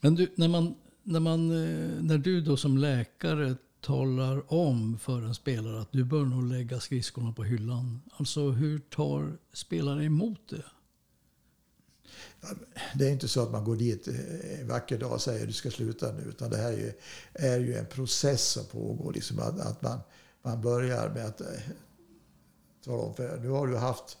Men 0.00 0.14
du, 0.14 0.32
när, 0.34 0.48
man, 0.48 0.74
när, 1.02 1.20
man, 1.20 1.50
eh, 1.50 2.02
när 2.02 2.18
du 2.18 2.40
då 2.40 2.56
som 2.56 2.78
läkare 2.78 3.56
talar 3.80 4.52
om 4.52 4.98
för 4.98 5.22
en 5.22 5.34
spelare 5.34 5.80
att 5.80 5.92
du 5.92 6.04
bör 6.04 6.24
nog 6.24 6.44
lägga 6.44 6.80
skridskorna 6.80 7.32
på 7.32 7.44
hyllan. 7.44 8.00
Alltså 8.12 8.50
hur 8.50 8.78
tar 8.78 9.38
spelaren 9.52 10.02
emot 10.02 10.48
det? 10.48 10.64
Det 12.94 13.06
är 13.06 13.10
inte 13.10 13.28
så 13.28 13.42
att 13.42 13.50
man 13.50 13.64
går 13.64 13.76
dit 13.76 14.08
en 14.60 14.68
vacker 14.68 14.98
dag 14.98 15.12
och 15.12 15.22
säger 15.22 15.46
du 15.46 15.52
ska 15.52 15.70
sluta 15.70 16.12
nu. 16.12 16.22
Utan 16.22 16.50
det 16.50 16.56
här 16.56 16.72
är 16.72 16.76
ju, 16.76 16.92
är 17.32 17.58
ju 17.58 17.74
en 17.74 17.86
process 17.86 18.42
som 18.42 18.64
pågår. 18.64 19.12
Liksom 19.12 19.38
att, 19.38 19.60
att 19.60 19.82
man, 19.82 19.98
man 20.42 20.60
börjar 20.60 21.08
med 21.08 21.26
att 21.26 21.40
eh, 21.40 21.46
tala 22.84 23.02
om 23.02 23.14
för 23.14 23.38
nu 23.38 23.48
har 23.48 23.66
du 23.66 23.76
haft 23.76 24.18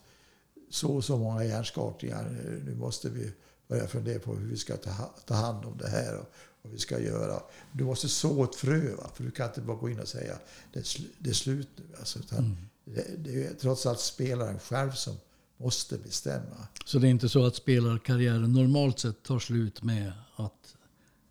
så 0.70 0.96
och 0.96 1.04
så 1.04 1.16
många 1.16 1.44
hjärnskakningar. 1.44 2.36
Nu 2.64 2.74
måste 2.74 3.08
vi 3.08 3.32
börja 3.68 3.86
fundera 3.86 4.18
på 4.18 4.34
hur 4.34 4.48
vi 4.48 4.56
ska 4.56 4.76
ta, 4.76 5.10
ta 5.26 5.34
hand 5.34 5.64
om 5.64 5.78
det 5.78 5.88
här 5.88 6.16
och 6.16 6.26
vad 6.62 6.72
vi 6.72 6.78
ska 6.78 7.00
göra. 7.00 7.42
Du 7.72 7.84
måste 7.84 8.08
så 8.08 8.44
ett 8.44 8.54
frö, 8.54 8.94
va? 8.94 9.10
för 9.14 9.24
du 9.24 9.30
kan 9.30 9.48
inte 9.48 9.60
bara 9.60 9.76
gå 9.76 9.90
in 9.90 10.00
och 10.00 10.08
säga 10.08 10.38
det 10.72 10.78
är, 10.78 10.84
sl 10.84 11.02
det 11.18 11.30
är 11.30 11.34
slut 11.34 11.68
nu. 11.76 11.84
Alltså, 11.98 12.18
utan 12.18 12.38
mm. 12.38 12.56
det, 12.84 13.06
det, 13.16 13.46
är 13.46 13.54
trots 13.54 13.86
allt 13.86 14.00
spelaren 14.00 14.58
själv 14.58 14.92
som 14.92 15.16
måste 15.58 15.98
bestämma. 15.98 16.68
Så 16.84 16.98
det 16.98 17.06
är 17.06 17.10
inte 17.10 17.28
så 17.28 17.46
att 17.46 17.54
spelarkarriären 17.54 18.52
normalt 18.52 18.98
sett 18.98 19.22
tar 19.22 19.38
slut 19.38 19.82
med 19.82 20.12
att 20.36 20.76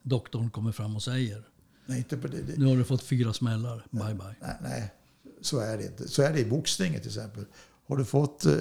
doktorn 0.02 0.50
kommer 0.50 0.72
fram 0.72 0.96
och 0.96 1.04
säger 1.04 1.44
Nej, 1.86 1.98
inte 1.98 2.18
på 2.18 2.28
det, 2.28 2.42
det. 2.42 2.58
Nu 2.58 2.66
har 2.66 2.76
du 2.76 2.84
fått 2.84 3.04
fyra 3.04 3.34
smällar, 3.34 3.86
bye 3.92 4.14
bye. 4.14 4.36
Nej, 4.42 4.56
nej, 4.62 4.94
så 5.42 5.60
är 5.60 5.78
det 5.78 5.84
inte. 5.84 6.08
Så 6.08 6.22
är 6.22 6.34
det 6.34 6.40
i 6.40 6.46
boxningen 6.46 7.02
till 7.02 7.10
exempel. 7.10 7.46
Har 7.88 7.98
du 7.98 8.06
fått 8.06 8.46
eh, 8.46 8.52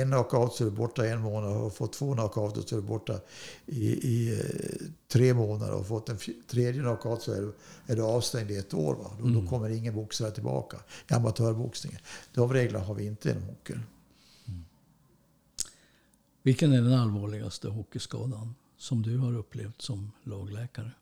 en 0.00 0.10
knockout 0.10 0.54
så 0.54 0.64
är 0.64 0.70
du 0.70 0.76
borta 0.76 1.06
en 1.06 1.20
månad. 1.20 1.52
Har 1.52 1.64
du 1.64 1.70
fått 1.70 1.92
två 1.92 2.14
knockouts 2.14 2.70
så 2.70 2.76
är 2.76 2.80
du 2.80 2.86
borta 2.86 3.20
i, 3.66 3.86
i 3.92 4.32
eh, 4.32 4.86
tre 5.08 5.34
månader. 5.34 5.72
Har 5.72 5.78
du 5.78 5.84
fått 5.84 6.08
en 6.08 6.18
tredje 6.50 6.80
knockout 6.80 7.22
så 7.22 7.32
är 7.32 7.40
du, 7.40 7.52
är 7.86 7.96
du 7.96 8.02
avstängd 8.02 8.50
i 8.50 8.56
ett 8.56 8.74
år. 8.74 8.94
Va? 8.94 9.10
Då, 9.18 9.26
mm. 9.26 9.44
då 9.44 9.50
kommer 9.50 9.70
ingen 9.70 9.94
boxare 9.94 10.30
tillbaka 10.30 10.76
i 11.10 11.14
amatörboxningen. 11.14 12.00
De 12.34 12.52
reglerna 12.52 12.84
har 12.84 12.94
vi 12.94 13.04
inte 13.04 13.30
inom 13.30 13.42
hockeyn. 13.42 13.82
Vilken 16.46 16.72
är 16.72 16.82
den 16.82 16.92
allvarligaste 16.92 17.68
hockeyskadan 17.68 18.54
som 18.76 19.02
du 19.02 19.18
har 19.18 19.36
upplevt 19.36 19.82
som 19.82 20.12
lagläkare? 20.22 20.92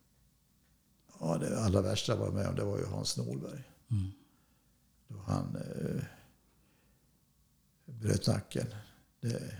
Ja, 1.20 1.38
det 1.38 1.60
allra 1.60 1.82
värsta 1.82 2.12
jag 2.12 2.18
var 2.18 2.30
med 2.30 2.48
om 2.48 2.54
det 2.56 2.64
var 2.64 2.78
ju 2.78 2.84
Hans 2.84 3.16
Norberg. 3.16 3.62
Mm. 3.90 4.10
Då 5.08 5.18
han 5.18 5.56
eh, 5.56 6.04
bröt 7.84 8.26
nacken. 8.26 8.66
Det, 9.20 9.56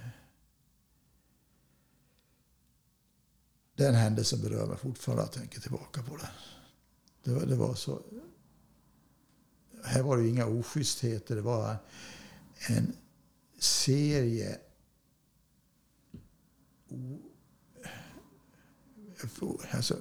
den 3.75 3.95
händelsen 3.95 4.41
berör 4.41 4.67
mig 4.67 4.77
fortfarande 4.77 5.23
jag 5.23 5.33
tänker 5.33 5.61
tillbaka 5.61 6.03
på 6.03 6.17
den. 6.17 6.27
Det 7.25 7.31
var, 7.31 7.47
det 7.47 7.57
var 7.57 7.75
så... 7.75 8.03
Här 9.85 10.03
var 10.03 10.17
det 10.17 10.29
inga 10.29 10.47
oschystheter. 10.47 11.37
Det 11.37 11.43
var 11.43 11.77
en 12.69 12.93
serie 13.59 14.61
alltså, 19.71 19.97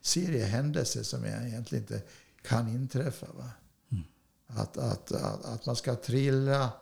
serie 0.00 0.44
händelser 0.44 1.02
som 1.02 1.24
jag 1.24 1.46
egentligen 1.46 1.84
inte 1.84 2.02
kan 2.42 2.68
inträffa. 2.68 3.26
Va? 3.32 3.50
Mm. 3.92 4.04
Att, 4.46 4.76
att, 4.76 5.12
att, 5.12 5.44
att 5.44 5.66
man 5.66 5.76
ska 5.76 5.94
trilla 5.94 6.72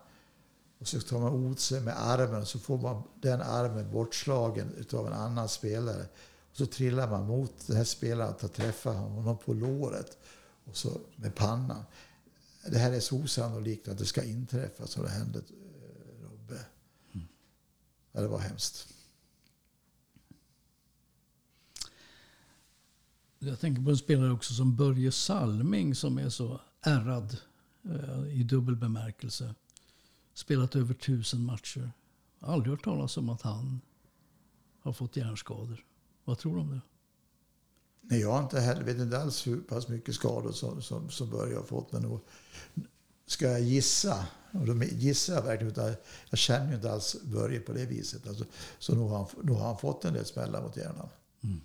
och 0.78 0.88
så 0.88 1.00
tar 1.00 1.20
man 1.20 1.32
åt 1.32 1.60
sig 1.60 1.80
med 1.80 2.02
armen 2.02 2.40
och 2.40 2.48
så 2.48 2.58
får 2.58 2.78
man 2.78 3.02
den 3.20 3.42
armen 3.42 3.90
bortslagen 3.92 4.86
av 4.92 5.06
en 5.06 5.12
annan 5.12 5.48
spelare. 5.48 6.06
Och 6.50 6.56
så 6.56 6.66
trillar 6.66 7.10
man 7.10 7.26
mot 7.26 7.66
den 7.66 7.76
här 7.76 7.84
spelaren 7.84 8.34
att 8.40 8.54
träffa 8.54 8.90
honom 8.92 9.38
på 9.38 9.52
låret 9.52 10.18
och 10.64 10.76
så 10.76 11.00
med 11.16 11.34
pannan. 11.34 11.84
Det 12.66 12.78
här 12.78 12.92
är 12.92 13.00
så 13.00 13.16
osannolikt 13.16 13.88
att 13.88 13.98
det 13.98 14.04
ska 14.04 14.22
inträffa 14.22 14.86
som 14.86 15.04
det 15.04 15.10
hände 15.10 15.38
eh, 15.38 16.24
Robbe. 16.24 16.60
Mm. 17.14 17.26
Ja, 18.12 18.20
det 18.20 18.28
var 18.28 18.38
hemskt. 18.38 18.91
Jag 23.44 23.60
tänker 23.60 23.82
på 23.82 23.90
en 23.90 23.96
spelare 23.96 24.32
också 24.32 24.54
som 24.54 24.76
Börje 24.76 25.12
Salming 25.12 25.94
som 25.94 26.18
är 26.18 26.28
så 26.28 26.60
ärrad 26.80 27.36
eh, 27.84 28.40
i 28.40 28.42
dubbel 28.42 28.76
bemärkelse. 28.76 29.54
Spelat 30.34 30.76
över 30.76 30.94
tusen 30.94 31.44
matcher. 31.44 31.92
Aldrig 32.40 32.70
hört 32.70 32.84
talas 32.84 33.16
om 33.16 33.28
att 33.28 33.42
han 33.42 33.80
har 34.80 34.92
fått 34.92 35.16
hjärnskador. 35.16 35.84
Vad 36.24 36.38
tror 36.38 36.54
du 36.54 36.60
om 36.60 36.70
det? 36.70 36.80
Nej, 38.00 38.20
jag 38.20 38.32
har 38.32 38.42
inte 38.42 38.60
heller, 38.60 38.82
vet 38.82 38.98
inte 38.98 39.18
alls 39.18 39.46
hur 39.46 39.60
pass 39.60 39.88
mycket 39.88 40.14
skador 40.14 40.52
som, 40.52 40.82
som, 40.82 41.10
som 41.10 41.30
Börje 41.30 41.56
har 41.56 41.64
fått. 41.64 41.92
Men 41.92 42.02
nog, 42.02 42.20
ska 43.26 43.44
jag 43.44 43.62
gissa, 43.62 44.26
och 44.52 44.66
då 44.66 44.84
gissar 44.84 45.34
jag 45.34 45.42
verkligen, 45.42 45.72
utan 45.72 45.94
jag 46.30 46.38
känner 46.38 46.68
ju 46.68 46.74
inte 46.74 46.92
alls 46.92 47.16
Börje 47.22 47.60
på 47.60 47.72
det 47.72 47.86
viset. 47.86 48.28
Alltså, 48.28 48.44
så 48.78 48.94
nog 48.94 49.10
har, 49.10 49.18
han, 49.18 49.28
nog 49.42 49.56
har 49.56 49.66
han 49.66 49.78
fått 49.78 50.04
en 50.04 50.14
del 50.14 50.26
smällar 50.26 50.62
mot 50.62 50.76
hjärnan. 50.76 51.08
Mm. 51.42 51.60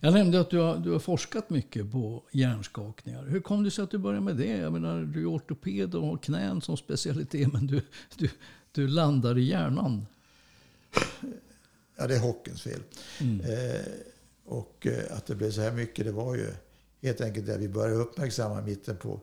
Jag 0.00 0.14
nämnde 0.14 0.40
att 0.40 0.50
du 0.50 0.58
har, 0.58 0.76
du 0.76 0.90
har 0.90 0.98
forskat 0.98 1.50
mycket 1.50 1.92
på 1.92 2.22
hjärnskakningar. 2.32 3.24
Hur 3.24 3.40
kom 3.40 3.64
det 3.64 3.70
sig 3.70 3.84
att 3.84 3.90
du 3.90 3.98
började 3.98 4.24
med 4.24 4.36
det? 4.36 4.56
Jag 4.56 4.72
menar, 4.72 5.02
du 5.02 5.20
är 5.20 5.26
ortoped 5.26 5.94
och 5.94 6.06
har 6.06 6.16
knän 6.16 6.60
som 6.60 6.76
specialitet, 6.76 7.52
men 7.52 7.66
du, 7.66 7.82
du, 8.16 8.30
du 8.72 8.88
landar 8.88 9.38
i 9.38 9.42
hjärnan. 9.42 10.06
Ja, 11.96 12.06
det 12.06 12.14
är 12.14 12.20
hockeyns 12.20 12.62
fel. 12.62 12.80
Mm. 13.20 13.40
Eh, 13.40 13.86
och 14.44 14.86
eh, 14.86 15.16
att 15.16 15.26
det 15.26 15.34
blev 15.34 15.50
så 15.50 15.60
här 15.60 15.72
mycket, 15.72 16.04
det 16.04 16.12
var 16.12 16.34
ju 16.34 16.46
helt 17.02 17.20
enkelt 17.20 17.46
det 17.46 17.58
vi 17.58 17.68
började 17.68 17.94
uppmärksamma 17.94 18.60
i 18.60 18.62
mitten 18.62 18.96
på 18.96 19.20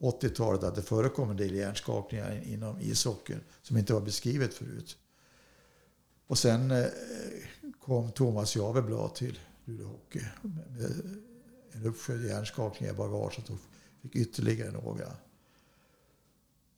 80-talet 0.00 0.62
att 0.62 0.74
det 0.74 0.82
förekom 0.82 1.30
en 1.30 1.36
del 1.36 1.54
hjärnskakningar 1.54 2.42
inom 2.44 2.80
ishockeyn 2.80 3.40
som 3.62 3.78
inte 3.78 3.92
var 3.92 4.00
beskrivet 4.00 4.54
förut. 4.54 4.96
Och 6.26 6.38
sen 6.38 6.70
eh, 6.70 6.86
kom 7.80 8.12
Thomas 8.12 8.56
Javeblad 8.56 9.14
till 9.14 9.38
Luleå 9.72 9.88
Hockey 9.88 10.22
med 10.42 11.20
en 11.72 11.86
uppsjö 11.86 12.26
hjärnskakning 12.26 12.90
i 12.90 12.92
bagaget 12.92 13.50
och 13.50 13.58
fick 14.02 14.16
ytterligare 14.16 14.70
några. 14.70 15.06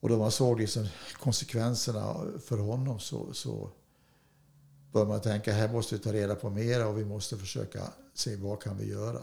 Och 0.00 0.08
då 0.08 0.18
man 0.18 0.30
såg 0.30 0.60
liksom 0.60 0.86
konsekvenserna 1.12 2.16
för 2.40 2.58
honom 2.58 3.00
så, 3.00 3.32
så 3.32 3.70
började 4.92 5.10
man 5.10 5.20
tänka 5.20 5.52
här 5.52 5.72
måste 5.72 5.94
vi 5.94 6.00
ta 6.00 6.12
reda 6.12 6.34
på 6.34 6.50
mera 6.50 6.88
och 6.88 6.98
vi 6.98 7.04
måste 7.04 7.36
försöka 7.36 7.92
se 8.14 8.36
vad 8.36 8.62
kan 8.62 8.78
vi 8.78 8.88
göra. 8.88 9.20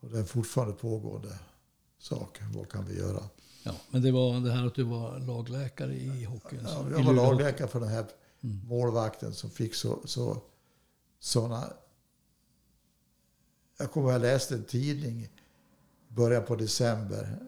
Och 0.00 0.10
det 0.10 0.18
är 0.18 0.24
fortfarande 0.24 0.74
pågående 0.74 1.38
sak. 1.98 2.40
Vad 2.54 2.68
kan 2.68 2.84
vi 2.86 2.98
göra? 2.98 3.22
Ja, 3.62 3.72
men 3.90 4.02
det 4.02 4.12
var 4.12 4.40
det 4.40 4.52
här 4.52 4.66
att 4.66 4.74
du 4.74 4.82
var 4.82 5.18
lagläkare 5.18 5.94
i 5.94 6.24
hockeyn? 6.24 6.60
Ja, 6.64 6.86
jag 6.90 7.04
var 7.04 7.12
lagläkare 7.12 7.68
för 7.68 7.80
den 7.80 7.88
här 7.88 8.06
mm. 8.40 8.66
målvakten 8.66 9.34
som 9.34 9.50
fick 9.50 9.74
så, 9.74 9.98
så 10.04 10.42
sådana... 11.20 11.72
Jag 13.76 13.92
kommer 13.92 14.08
att 14.08 14.12
jag 14.12 14.22
läste 14.22 14.54
en 14.54 14.64
tidning 14.64 15.22
i 15.22 15.30
början 16.08 16.44
på 16.44 16.56
december. 16.56 17.38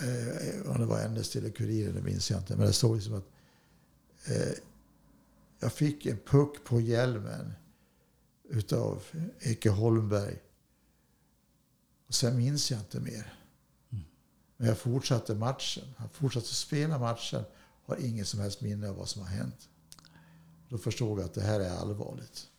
Eh, 0.00 0.70
om 0.70 0.80
det 0.80 0.86
var 0.86 1.08
NS 1.08 1.36
eller 1.36 1.50
Kuriren, 1.50 1.94
det 1.94 2.02
minns 2.02 2.30
jag 2.30 2.40
inte. 2.40 2.56
Men 2.56 2.66
det 2.66 2.72
stod 2.72 2.96
liksom 2.96 3.14
att 3.14 3.28
eh, 4.26 4.52
jag 5.60 5.72
fick 5.72 6.06
en 6.06 6.18
puck 6.18 6.64
på 6.64 6.80
hjälmen 6.80 7.52
utav 8.48 9.02
Eke 9.40 9.70
Holmberg. 9.70 10.38
Och 12.06 12.14
sen 12.14 12.36
minns 12.36 12.70
jag 12.70 12.80
inte 12.80 13.00
mer. 13.00 13.34
Mm. 13.90 14.04
Men 14.56 14.68
jag 14.68 14.78
fortsatte 14.78 15.34
matchen. 15.34 15.84
Han 15.96 16.08
fortsatte 16.08 16.54
spela 16.54 16.98
matchen. 16.98 17.44
Har 17.84 17.96
ingen 17.96 18.26
som 18.26 18.40
helst 18.40 18.60
minne 18.60 18.88
av 18.88 18.96
vad 18.96 19.08
som 19.08 19.22
har 19.22 19.28
hänt. 19.28 19.68
Då 20.68 20.78
förstod 20.78 21.18
jag 21.18 21.24
att 21.24 21.34
det 21.34 21.42
här 21.42 21.60
är 21.60 21.70
allvarligt. 21.70 22.49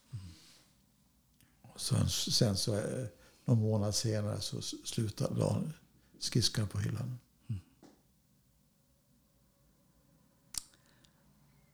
Sen, 1.82 2.10
sen 2.10 2.58
så, 2.58 2.76
eh, 2.76 3.08
någon 3.46 3.60
månad 3.60 3.96
senare 3.96 4.41
så 4.41 4.62
slutade 4.62 5.44
han 5.44 5.74
skridskon 6.20 6.67
på 6.67 6.80
hyllan. 6.80 7.17
Mm. 7.48 7.62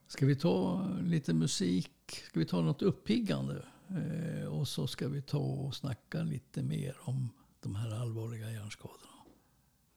Ska 0.06 0.26
vi 0.26 0.36
ta 0.36 0.88
lite 1.02 1.34
musik? 1.34 2.22
Ska 2.28 2.40
vi 2.40 2.46
ta 2.46 2.60
något 2.60 2.82
uppiggande? 2.82 3.64
Eh, 3.88 4.44
och 4.44 4.68
så 4.68 4.86
ska 4.86 5.08
vi 5.08 5.22
ta 5.22 5.38
och 5.38 5.74
snacka 5.74 6.22
lite 6.22 6.62
mer 6.62 6.96
om 7.00 7.28
de 7.60 7.74
här 7.74 8.00
allvarliga 8.00 8.50
hjärnskadorna. 8.50 9.12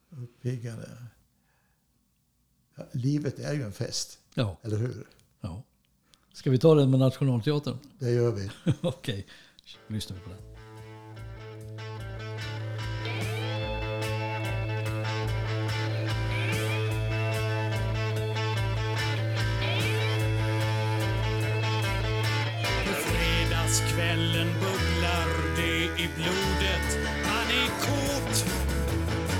Uppiggande? 0.09 1.05
Ja, 2.75 2.85
livet 2.91 3.39
är 3.39 3.53
ju 3.53 3.63
en 3.63 3.73
fest. 3.73 4.19
Ja. 4.33 4.57
Eller 4.61 4.77
hur? 4.77 5.07
Ja. 5.41 5.63
Ska 6.33 6.51
vi 6.51 6.59
ta 6.59 6.75
den 6.75 6.89
med 6.89 6.99
Nationalteatern? 6.99 7.77
Det 7.99 8.11
gör 8.11 8.31
vi. 8.31 8.51
Okej. 8.81 9.19
Okay 9.19 9.23
nu 9.87 9.95
lyssnar 9.95 10.17
vi 10.17 10.23
på 10.23 10.29
den. 10.29 10.37
På 22.85 22.93
fredagskvällen 22.93 24.47
bubblar 24.53 25.55
det 25.55 26.03
i 26.03 26.09
blodet. 26.15 26.99
Han 27.25 27.47
är 27.47 27.67
kåt. 27.67 28.45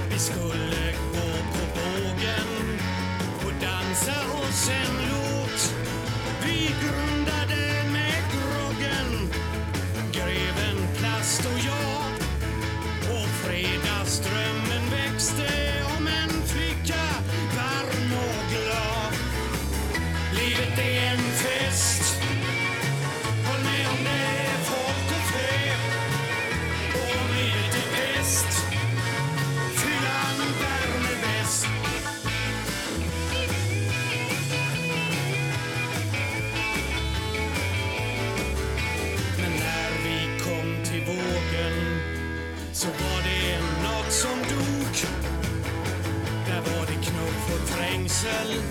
Vi 0.10 0.20
skulle 0.20 0.92
gå 1.14 1.32
på 1.54 1.64
bågen 1.76 2.80
och 3.46 3.54
dansa 3.62 4.22
oss 4.42 4.70
en 4.70 4.96
låt. 5.10 5.76
Vi 6.46 6.76
grundade 6.82 7.71
Island. 48.42 48.71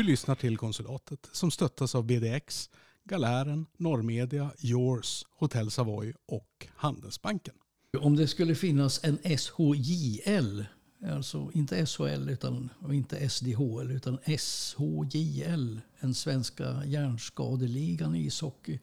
Du 0.00 0.04
lyssnar 0.04 0.34
till 0.34 0.58
Konsulatet 0.58 1.28
som 1.32 1.50
stöttas 1.50 1.94
av 1.94 2.04
BDX, 2.04 2.70
Galären, 3.04 3.66
Norrmedia, 3.76 4.50
Yours, 4.58 5.24
Hotell 5.30 5.70
Savoy 5.70 6.14
och 6.26 6.66
Handelsbanken. 6.76 7.54
Om 7.98 8.16
det 8.16 8.28
skulle 8.28 8.54
finnas 8.54 9.00
en 9.04 9.18
SHJL, 9.38 10.64
alltså 11.06 11.50
inte 11.54 11.86
SHL 11.86 12.30
utan, 12.30 12.70
och 12.78 12.94
inte 12.94 13.28
SDHL 13.28 13.90
utan 13.90 14.18
SHJL, 14.18 15.80
en 15.98 16.14
svenska 16.14 16.84
hjärnskadeligan 16.84 18.14
i 18.14 18.26
ishockey. 18.26 18.78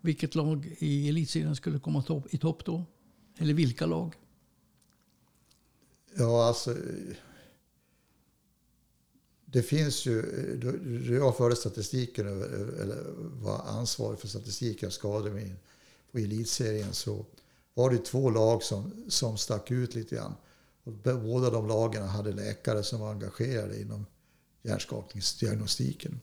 Vilket 0.00 0.34
lag 0.34 0.76
i 0.78 1.08
elitserien 1.08 1.56
skulle 1.56 1.78
komma 1.78 2.04
i 2.30 2.38
topp 2.38 2.64
då? 2.64 2.84
Eller 3.38 3.54
vilka 3.54 3.86
lag? 3.86 4.14
Ja, 6.16 6.48
alltså... 6.48 6.76
Det 9.52 9.62
finns 9.62 10.06
ju... 10.06 10.22
Då 11.06 11.14
jag 11.14 11.36
förde 11.36 11.56
statistiken, 11.56 12.26
eller 12.82 13.04
var 13.42 13.62
ansvarig 13.66 14.18
för 14.18 14.28
statistiken 14.28 14.86
av 14.86 14.90
skador 14.90 15.56
på 16.12 16.18
elitserien 16.18 16.92
så 16.92 17.26
var 17.74 17.90
det 17.90 17.98
två 17.98 18.30
lag 18.30 18.62
som, 18.62 18.92
som 19.08 19.38
stack 19.38 19.70
ut 19.70 19.94
lite 19.94 20.14
grann. 20.14 20.34
Och 20.84 20.92
båda 20.92 21.50
de 21.50 21.68
lagen 21.68 22.08
hade 22.08 22.32
läkare 22.32 22.82
som 22.82 23.00
var 23.00 23.10
engagerade 23.10 23.80
inom 23.80 24.06
hjärnskakningsdiagnostiken. 24.62 26.20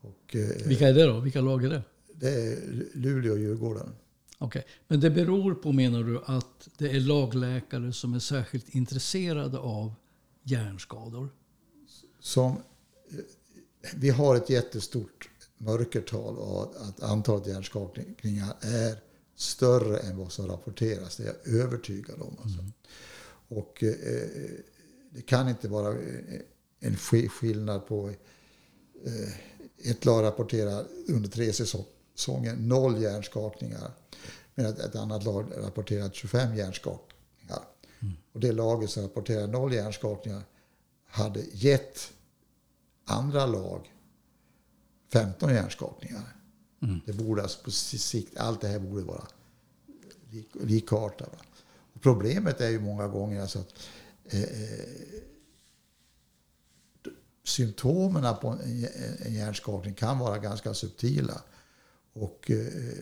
Och, 0.00 0.36
eh, 0.36 0.66
Vilka 0.66 0.88
är 0.88 0.94
det 0.94 1.06
då? 1.06 1.20
Vilka 1.20 1.40
lag 1.40 1.64
är 1.64 1.68
det? 1.68 1.82
det 2.14 2.28
är 2.28 2.58
Luleå 2.94 3.32
och 3.32 3.38
Djurgården. 3.38 3.92
Okej. 4.38 4.66
Men 4.88 5.00
det 5.00 5.10
beror 5.10 5.54
på, 5.54 5.72
menar 5.72 6.02
du, 6.02 6.20
att 6.24 6.68
det 6.78 6.90
är 6.90 7.00
lagläkare 7.00 7.92
som 7.92 8.14
är 8.14 8.18
särskilt 8.18 8.68
intresserade 8.68 9.58
av 9.58 9.94
hjärnskador? 10.42 11.28
Som 12.20 12.62
vi 13.94 14.10
har 14.10 14.36
ett 14.36 14.50
jättestort 14.50 15.30
mörkertal 15.58 16.38
och 16.38 16.62
att 16.62 17.02
antalet 17.02 17.46
hjärnskakningar 17.46 18.54
är 18.60 19.00
större 19.36 19.98
än 19.98 20.16
vad 20.16 20.32
som 20.32 20.46
rapporteras. 20.46 21.16
Det 21.16 21.22
är 21.22 21.26
jag 21.44 21.54
övertygad 21.60 22.20
om. 22.20 22.36
Alltså. 22.42 22.64
Och 23.48 23.82
eh, 23.82 24.28
det 25.10 25.22
kan 25.22 25.48
inte 25.48 25.68
vara 25.68 25.88
eh, 25.92 26.40
en 26.80 26.96
sk- 26.96 27.28
skillnad 27.28 27.86
på 27.86 28.08
eh, 29.04 29.90
ett 29.90 30.04
lag 30.04 30.22
rapporterar 30.24 30.84
under 31.08 31.28
tre 31.28 31.52
säsonger 31.52 32.56
noll 32.56 33.02
hjärnskakningar 33.02 33.90
medan 34.54 34.72
ett 34.72 34.96
annat 34.96 35.24
lag 35.24 35.46
rapporterar 35.56 36.10
25 36.10 36.56
hjärnskakningar. 36.56 37.62
Och 38.32 38.40
det 38.40 38.52
laget 38.52 38.90
som 38.90 39.02
rapporterar 39.02 39.46
noll 39.46 39.72
hjärnskakningar 39.72 40.42
hade 41.10 41.44
gett 41.52 42.12
andra 43.04 43.46
lag 43.46 43.92
15 45.12 45.50
hjärnskakningar. 45.50 46.36
Det 47.06 47.12
borde 47.12 47.42
alltså 47.42 47.64
på 47.64 47.70
sikt, 47.70 48.36
allt 48.36 48.60
det 48.60 48.68
här 48.68 48.78
borde 48.78 49.02
vara 49.02 49.26
lik, 50.30 50.48
likartat. 50.52 51.36
Problemet 52.00 52.60
är 52.60 52.68
ju 52.68 52.80
många 52.80 53.08
gånger 53.08 53.40
alltså 53.40 53.58
att 53.58 53.74
eh, 54.24 54.42
eh, 54.42 54.84
symptomen 57.44 58.36
på 58.40 58.48
en, 58.48 58.60
en 59.18 59.34
hjärnskakning 59.34 59.94
kan 59.94 60.18
vara 60.18 60.38
ganska 60.38 60.74
subtila. 60.74 61.42
Och 62.12 62.50
eh, 62.50 62.94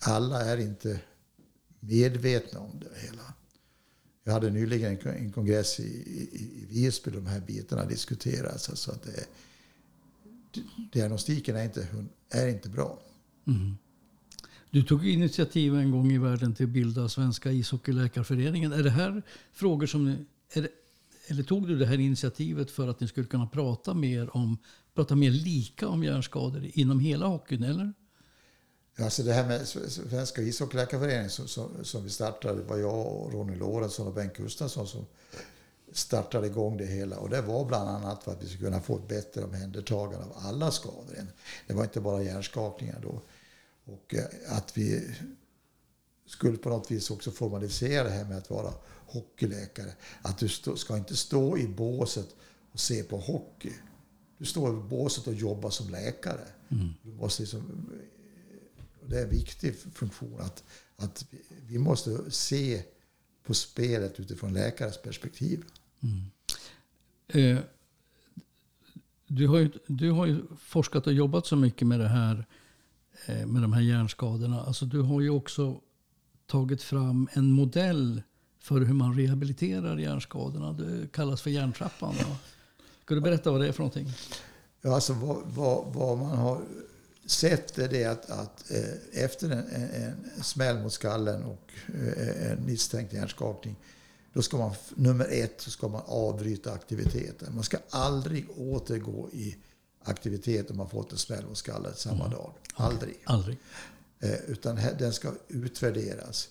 alla 0.00 0.44
är 0.44 0.56
inte 0.56 1.00
medvetna 1.80 2.60
om 2.60 2.80
det 2.80 3.00
hela. 3.00 3.34
Jag 4.24 4.32
hade 4.32 4.50
nyligen 4.50 4.98
en, 5.02 5.32
kongress 5.32 5.80
i, 5.80 5.82
i, 5.82 6.28
i 6.32 6.66
Visby 6.68 7.10
där 7.10 7.18
de 7.18 7.26
här 7.26 7.40
bitarna 7.40 7.84
diskuteras. 7.84 8.68
Alltså 8.68 8.92
att 8.92 9.02
det, 9.02 9.26
diagnostiken 10.92 11.56
är 11.56 11.64
inte, 11.64 11.86
är 12.30 12.48
inte 12.48 12.68
bra. 12.68 12.98
Mm. 13.46 13.76
Du 14.70 14.82
tog 14.82 15.08
initiativ 15.08 15.74
en 15.74 15.90
gång 15.90 16.12
i 16.12 16.18
världen 16.18 16.54
till 16.54 16.66
att 16.66 16.72
bilda 16.72 17.08
Svenska 17.08 17.52
ishockeyläkarföreningen. 17.52 18.72
Är 18.72 18.82
det 18.82 18.90
här 18.90 19.22
frågor 19.52 19.86
som 19.86 20.04
ni, 20.04 20.16
är 20.52 20.62
det, 20.62 20.68
eller 21.26 21.42
tog 21.42 21.68
du 21.68 21.78
det 21.78 21.86
här 21.86 21.98
initiativet 21.98 22.70
för 22.70 22.88
att 22.88 23.00
ni 23.00 23.08
skulle 23.08 23.26
kunna 23.26 23.46
prata 23.46 23.94
mer 23.94 24.36
om 24.36 24.58
prata 24.94 25.16
mer 25.16 25.30
lika 25.30 25.88
om 25.88 26.04
hjärnskador 26.04 26.70
inom 26.72 27.00
hela 27.00 27.26
hockeyn, 27.26 27.62
eller? 27.62 27.92
Alltså 28.98 29.22
det 29.22 29.32
här 29.32 29.46
med 29.46 29.68
Svenska 29.68 30.42
ishockeyläkarföreningen 30.42 31.30
som, 31.30 31.48
som, 31.48 31.84
som 31.84 32.04
vi 32.04 32.10
startade 32.10 32.62
var 32.62 32.76
jag 32.76 33.06
och 33.06 33.32
Ronny 33.32 33.56
Lorentzon 33.56 34.06
och 34.06 34.14
Bengt 34.14 34.36
Gustafsson 34.36 34.86
som 34.86 35.06
startade 35.92 36.46
igång 36.46 36.76
det 36.76 36.86
hela. 36.86 37.16
Och 37.18 37.30
det 37.30 37.42
var 37.42 37.64
bland 37.64 37.88
annat 37.88 38.24
för 38.24 38.32
att 38.32 38.42
vi 38.42 38.48
skulle 38.48 38.64
kunna 38.64 38.80
få 38.80 38.96
ett 38.96 39.08
bättre 39.08 39.44
omhändertagande 39.44 40.26
av 40.26 40.32
alla 40.36 40.70
skador. 40.70 41.26
Det 41.66 41.74
var 41.74 41.84
inte 41.84 42.00
bara 42.00 42.22
hjärnskakningar 42.22 42.98
då. 43.02 43.22
Och 43.84 44.14
eh, 44.14 44.24
att 44.48 44.76
vi 44.76 45.14
skulle 46.26 46.56
på 46.56 46.68
något 46.68 46.90
vis 46.90 47.10
också 47.10 47.30
formalisera 47.30 48.04
det 48.04 48.10
här 48.10 48.24
med 48.24 48.38
att 48.38 48.50
vara 48.50 48.72
hockeyläkare. 49.06 49.92
Att 50.22 50.38
du 50.38 50.48
stå, 50.48 50.76
ska 50.76 50.96
inte 50.96 51.16
stå 51.16 51.58
i 51.58 51.68
båset 51.68 52.28
och 52.72 52.80
se 52.80 53.02
på 53.02 53.18
hockey. 53.18 53.72
Du 54.38 54.44
står 54.44 54.78
i 54.78 54.82
båset 54.82 55.26
och 55.26 55.34
jobbar 55.34 55.70
som 55.70 55.90
läkare. 55.90 56.44
Du 57.02 57.12
måste 57.12 57.42
liksom, 57.42 57.90
det 59.10 59.18
är 59.18 59.24
en 59.24 59.30
viktig 59.30 59.74
funktion 59.94 60.40
att, 60.40 60.64
att 60.96 61.26
vi- 61.66 61.78
måste 61.78 62.30
se 62.30 62.82
på 63.44 63.54
spelet 63.54 64.20
utifrån 64.20 64.52
läkares 64.52 65.02
perspektiv. 65.02 65.64
Eh, 67.28 67.58
du, 69.26 69.46
har 69.48 69.58
ju, 69.58 69.70
du 69.86 70.10
har 70.10 70.26
ju 70.26 70.42
forskat 70.60 71.06
och 71.06 71.12
jobbat 71.12 71.46
så 71.46 71.56
mycket 71.56 71.88
med 71.88 72.00
det 72.00 72.08
här 72.08 72.46
eh, 73.26 73.46
med 73.46 73.62
de 73.62 73.72
här 73.72 73.80
hjärnskadorna. 73.80 74.62
Alltså, 74.62 74.84
du 74.86 75.00
har 75.00 75.20
ju 75.20 75.30
också 75.30 75.80
tagit 76.46 76.82
fram 76.82 77.28
en 77.32 77.50
modell 77.52 78.22
för 78.58 78.80
hur 78.80 78.94
man 78.94 79.14
rehabiliterar 79.16 79.98
hjärnskadorna. 79.98 80.72
Det 80.72 81.12
kallas 81.12 81.42
för 81.42 81.50
hjärntrappan. 81.50 82.14
Ska 83.04 83.14
du 83.14 83.20
berätta 83.20 83.50
vad 83.50 83.60
det 83.60 83.68
är 83.68 83.72
för 83.72 83.80
någonting? 83.82 84.08
Ja, 84.82 84.94
alltså 84.94 85.12
vad, 85.12 85.42
vad, 85.46 85.94
vad 85.94 86.18
man 86.18 86.38
har 86.38 86.62
sett 87.26 87.78
är 87.78 87.88
det 87.88 88.04
att, 88.04 88.30
att 88.30 88.70
eh, 88.70 89.24
efter 89.24 89.50
en, 89.50 89.68
en, 89.68 90.42
smäll 90.42 90.78
mot 90.78 90.92
skallen 90.92 91.42
och 91.42 91.72
eh, 91.94 92.52
en 92.52 92.66
misstänkt 92.66 93.12
hjärnskakning 93.12 93.76
då 94.32 94.42
ska 94.42 94.56
man, 94.56 94.74
nummer 94.94 95.26
ett, 95.30 95.60
så 95.60 95.70
ska 95.70 95.88
man 95.88 96.02
avbryta 96.06 96.72
aktiviteten. 96.72 97.54
Man 97.54 97.64
ska 97.64 97.78
aldrig 97.90 98.46
återgå 98.56 99.28
i 99.32 99.56
aktivitet 100.04 100.70
om 100.70 100.76
man 100.76 100.90
fått 100.90 101.12
en 101.12 101.18
smäll 101.18 101.46
mot 101.46 101.58
skallen 101.58 101.94
samma 101.96 102.28
dag. 102.28 102.52
Aldrig. 102.74 103.18
Aldrig. 103.24 103.58
Eh, 104.20 104.40
utan 104.46 104.76
här- 104.76 104.96
den 104.98 105.12
ska 105.12 105.32
utvärderas. 105.48 106.48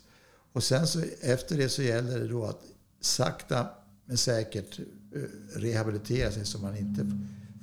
Och 0.53 0.63
sen 0.63 0.87
så 0.87 1.03
efter 1.21 1.57
det 1.57 1.69
så 1.69 1.81
gäller 1.81 2.19
det 2.19 2.27
då 2.27 2.45
att 2.45 2.63
sakta 3.01 3.67
men 4.05 4.17
säkert 4.17 4.79
eh, 4.79 4.85
rehabilitera 5.55 6.31
sig 6.31 6.45
så 6.45 6.59
man 6.59 6.77
inte 6.77 7.11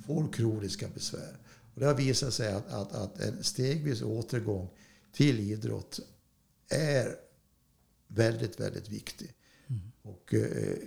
får 0.07 0.33
kroniska 0.33 0.87
besvär. 0.93 1.37
Och 1.77 1.81
det 1.81 1.87
har 1.87 1.95
visat 1.95 2.33
sig 2.33 2.53
att, 2.53 2.67
att, 2.67 2.93
att 2.93 3.19
en 3.19 3.43
stegvis 3.43 4.01
återgång 4.01 4.69
till 5.11 5.39
idrott 5.39 5.99
är 6.69 7.15
väldigt, 8.07 8.59
väldigt 8.59 8.89
viktig. 8.89 9.33
Och 10.01 10.33
eh, 10.33 10.77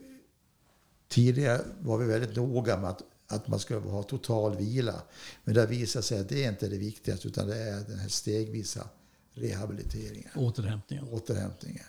tidigare 1.08 1.60
var 1.80 1.98
vi 1.98 2.06
väldigt 2.06 2.36
noga 2.36 2.80
med 2.80 2.90
att, 2.90 3.02
att 3.26 3.48
man 3.48 3.58
skulle 3.60 3.80
ha 3.80 4.02
total 4.02 4.56
vila. 4.56 5.02
Men 5.44 5.54
det 5.54 5.60
har 5.60 5.68
visat 5.68 6.04
sig 6.04 6.20
att 6.20 6.28
det 6.28 6.44
är 6.44 6.48
inte 6.48 6.68
det 6.68 6.78
viktigaste 6.78 7.28
utan 7.28 7.48
det 7.48 7.56
är 7.56 7.80
den 7.84 7.98
här 7.98 8.08
stegvisa 8.08 8.88
rehabiliteringen, 9.32 10.30
Återhämtningen. 10.36 11.08
återhämtningen. 11.08 11.84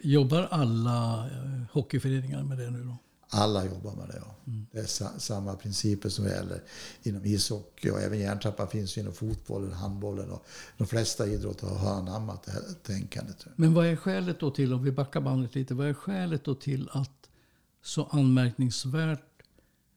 Jobbar 0.00 0.42
alla 0.42 1.30
eh, 1.30 1.62
hockeyföreningar 1.72 2.42
med 2.42 2.58
det 2.58 2.70
nu 2.70 2.84
då? 2.84 2.96
Alla 3.28 3.64
jobbar 3.64 3.94
med 3.94 4.08
det. 4.08 4.22
Ja. 4.26 4.36
Det 4.72 4.78
är 4.78 4.84
sa, 4.84 5.08
samma 5.18 5.56
principer 5.56 6.08
som 6.08 6.24
gäller 6.24 6.62
inom 7.02 7.24
ishockey 7.24 7.90
och 7.90 8.00
även 8.00 8.18
hjärntrappan 8.18 8.68
finns 8.68 8.96
ju 8.96 9.00
inom 9.00 9.14
fotbollen, 9.14 9.72
handbollen 9.72 10.30
och 10.30 10.46
de 10.76 10.86
flesta 10.86 11.26
idrotter 11.26 11.66
har 11.66 11.94
anammat 11.94 12.42
det 12.42 12.52
här 12.52 12.62
tänkandet. 12.82 13.46
Men 13.56 13.74
vad 13.74 13.86
är 13.86 13.96
skälet 13.96 14.40
då 14.40 14.50
till, 14.50 14.72
om 14.72 14.82
vi 14.82 14.92
backar 14.92 15.20
bandet 15.20 15.54
lite, 15.54 15.74
vad 15.74 15.86
är 15.86 15.94
skälet 15.94 16.44
då 16.44 16.54
till 16.54 16.88
att 16.92 17.30
så 17.82 18.04
anmärkningsvärt 18.04 19.42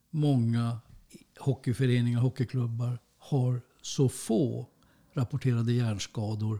många 0.09 0.79
hockeyföreningar, 1.39 2.19
hockeyklubbar 2.19 2.99
har 3.17 3.61
så 3.81 4.09
få 4.09 4.67
rapporterade 5.13 5.73
hjärnskador 5.73 6.59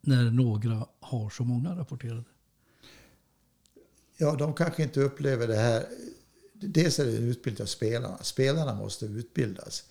när 0.00 0.30
några 0.30 0.86
har 1.00 1.30
så 1.30 1.44
många 1.44 1.76
rapporterade? 1.76 2.24
Ja, 4.20 4.34
de 4.34 4.54
kanske 4.54 4.82
inte 4.82 5.00
upplever 5.00 5.48
det 5.48 5.56
här. 5.56 5.86
Dels 6.52 6.98
är 6.98 7.04
det 7.04 7.12
utbildning 7.12 7.62
av 7.62 7.66
spelarna. 7.66 8.18
Spelarna 8.22 8.74
måste 8.74 9.06
utbildas. 9.06 9.84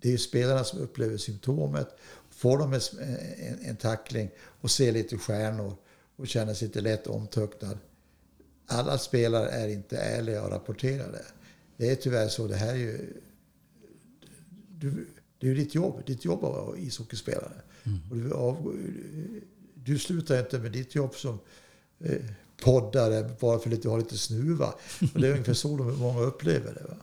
Det 0.00 0.08
är 0.08 0.12
ju 0.12 0.18
spelarna 0.18 0.64
som 0.64 0.78
upplever 0.78 1.16
symptomet. 1.16 1.88
Får 2.30 2.58
de 2.58 2.72
en, 2.72 2.80
en, 3.38 3.58
en 3.64 3.76
tackling 3.76 4.30
och 4.60 4.70
ser 4.70 4.92
lite 4.92 5.18
stjärnor 5.18 5.76
och 6.16 6.28
känner 6.28 6.54
sig 6.54 6.68
lite 6.68 6.80
lätt 6.80 7.06
omtöcknad. 7.06 7.78
Alla 8.66 8.98
spelare 8.98 9.48
är 9.48 9.68
inte 9.68 9.96
ärliga 9.96 10.42
och 10.42 10.50
rapporterar 10.50 11.12
det. 11.12 11.24
Det 11.76 11.90
är 11.90 11.94
tyvärr 11.94 12.28
så. 12.28 12.46
Det 12.46 12.56
här 12.56 12.72
är 12.72 12.78
ju... 12.78 13.12
Du, 14.68 15.06
det 15.38 15.46
är 15.46 15.50
ju 15.50 15.56
ditt 15.56 15.74
jobb. 15.74 16.02
Ditt 16.06 16.24
jobb 16.24 16.44
att 16.44 16.52
vara 16.52 16.78
ishockeyspelare. 16.78 17.62
Mm. 17.84 17.98
Och 18.10 18.16
du, 18.16 18.32
av, 18.32 18.76
du 19.74 19.98
slutar 19.98 20.40
inte 20.40 20.58
med 20.58 20.72
ditt 20.72 20.94
jobb 20.94 21.14
som 21.14 21.38
eh, 21.98 22.22
poddare 22.62 23.30
bara 23.40 23.58
för 23.58 23.72
att 23.72 23.82
du 23.82 23.88
har 23.88 23.98
lite 23.98 24.18
snuva. 24.18 24.74
Och 25.14 25.20
det 25.20 25.28
är 25.28 25.32
ungefär 25.32 25.54
så 25.54 25.68
många 25.68 26.20
upplever 26.20 26.74
det. 26.74 26.84
Va? 26.88 26.96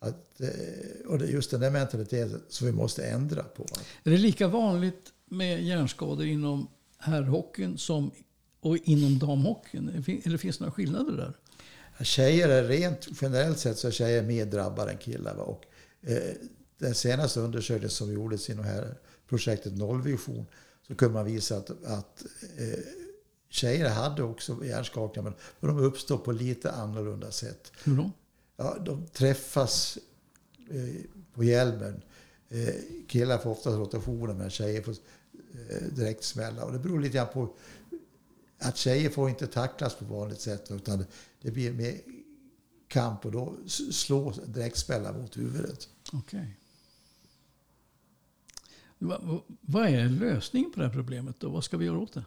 Att, 0.00 0.40
eh, 0.40 1.06
och 1.06 1.18
det 1.18 1.24
är 1.24 1.28
just 1.28 1.50
den 1.50 1.60
där 1.60 1.70
mentaliteten 1.70 2.42
som 2.48 2.66
vi 2.66 2.72
måste 2.72 3.06
ändra 3.06 3.42
på. 3.42 3.66
Är 4.04 4.10
det 4.10 4.16
lika 4.16 4.48
vanligt 4.48 5.12
med 5.30 5.64
hjärnskador 5.64 6.26
inom 6.26 6.68
herrhockeyn 6.98 7.78
som 7.78 8.10
och 8.60 8.76
inom 8.76 9.18
damhockeyn? 9.18 10.04
Eller 10.24 10.38
finns 10.38 10.58
det 10.58 10.64
några 10.64 10.72
skillnader 10.72 11.16
där? 11.16 11.34
Tjejer 12.04 12.48
är 12.48 12.64
rent 12.64 13.08
generellt 13.22 13.58
sett 13.58 13.78
så 13.78 13.86
är 13.86 13.92
tjejer 13.92 14.22
mer 14.22 14.46
drabbade 14.46 14.90
än 14.90 14.98
killar. 14.98 15.34
Va? 15.34 15.42
Och, 15.42 15.64
eh, 16.02 16.34
den 16.78 16.94
senaste 16.94 17.40
undersökningen 17.40 17.90
som 17.90 18.12
gjordes 18.12 18.50
inom 18.50 18.64
här 18.64 18.94
projektet 19.28 19.76
Nollvision 19.76 20.46
så 20.86 20.94
kunde 20.94 21.14
man 21.14 21.24
visa 21.24 21.56
att, 21.56 21.70
att 21.70 22.24
eh, 22.56 22.78
tjejer 23.48 23.88
hade 23.88 24.22
också 24.22 24.64
hjärnskakningar 24.64 25.32
men 25.60 25.76
de 25.76 25.84
uppstår 25.84 26.18
på 26.18 26.32
lite 26.32 26.72
annorlunda 26.72 27.30
sätt. 27.30 27.72
Hur 27.84 27.96
då? 27.96 28.10
Ja, 28.56 28.76
de 28.86 29.06
träffas 29.06 29.98
eh, 30.70 30.94
på 31.34 31.44
hjälmen. 31.44 32.02
Eh, 32.48 32.74
killar 33.08 33.38
får 33.38 33.50
ofta 33.50 33.70
rotationer 33.70 34.34
men 34.34 34.50
tjejer 34.50 34.82
får 34.82 34.94
eh, 35.70 35.82
direkt 35.92 36.24
smälla. 36.24 36.64
Och 36.64 36.72
det 36.72 36.78
beror 36.78 37.00
lite 37.00 37.16
grann 37.16 37.28
på 37.32 37.54
att 38.58 38.76
tjejer 38.76 39.10
får 39.10 39.28
inte 39.28 39.46
tacklas 39.46 39.94
på 39.94 40.04
vanligt 40.04 40.40
sätt 40.40 40.70
utan 40.70 41.04
det 41.42 41.50
blir 41.50 41.72
mer 41.72 42.00
kamp 42.88 43.26
och 43.26 43.32
då 43.32 43.54
slår 43.90 44.34
direktsmällar 44.46 45.12
mot 45.12 45.36
huvudet. 45.36 45.88
Okej. 46.12 46.40
Okay. 46.40 46.54
Vad 49.60 49.86
är 49.86 50.08
lösningen 50.08 50.72
på 50.72 50.80
det 50.80 50.86
här 50.86 50.94
problemet 50.94 51.40
då? 51.40 51.50
Vad 51.50 51.64
ska 51.64 51.76
vi 51.76 51.86
göra 51.86 51.98
åt 51.98 52.14
det? 52.14 52.24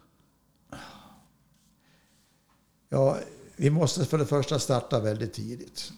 Ja, 2.92 3.18
vi 3.56 3.70
måste 3.70 4.04
för 4.04 4.18
det 4.18 4.26
första 4.26 4.58
starta 4.58 5.00
väldigt 5.00 5.32
tidigt 5.32 5.92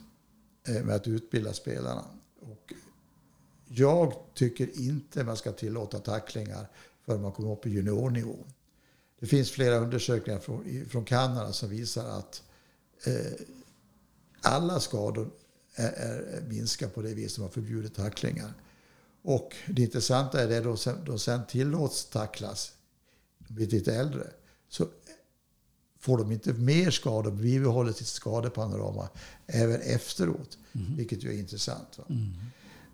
eh, 0.69 0.85
med 0.85 0.97
att 0.97 1.07
utbilda 1.07 1.53
spelarna. 1.53 2.05
Och 2.41 2.73
jag 3.69 4.15
tycker 4.35 4.81
inte 4.81 5.25
man 5.25 5.37
ska 5.37 5.53
tillåta 5.53 5.99
tacklingar 5.99 6.71
förrän 7.05 7.23
man 7.23 7.33
kommer 7.33 7.53
upp 7.53 7.67
i 7.67 7.71
juniornivå. 7.71 8.37
Det 9.21 9.27
finns 9.27 9.51
flera 9.51 9.77
undersökningar 9.77 10.41
från, 10.41 10.87
från 10.91 11.05
Kanada 11.05 11.53
som 11.53 11.69
visar 11.69 12.19
att 12.19 12.43
eh, 13.07 13.33
alla 14.41 14.81
skador 14.81 15.31
är, 15.75 15.93
är, 15.93 16.43
minskar 16.49 16.89
på 16.89 17.03
det 17.03 17.15
viset 17.15 17.39
man 17.39 17.51
förbjuder 17.51 17.89
tacklingar. 17.89 18.55
Och 19.23 19.57
det 19.67 19.83
intressanta 19.83 20.43
är 20.43 20.49
det 20.49 20.61
då 20.61 20.77
de 21.07 21.19
sen 21.19 21.47
tillåts 21.47 22.05
tacklas, 22.05 22.73
de 23.39 23.55
blir 23.55 23.67
lite 23.67 23.95
äldre, 23.95 24.27
så 24.69 24.89
får 26.05 26.19
de 26.19 26.33
inte 26.33 26.53
mer 26.53 26.91
skador, 26.91 27.31
bibehåller 27.31 27.93
sitt 27.93 28.07
skadepanorama 28.07 29.09
även 29.47 29.81
efteråt. 29.81 30.59
Mm. 30.73 30.97
Vilket 30.97 31.23
ju 31.25 31.29
är 31.29 31.39
intressant. 31.39 31.99
Mm. 32.09 32.33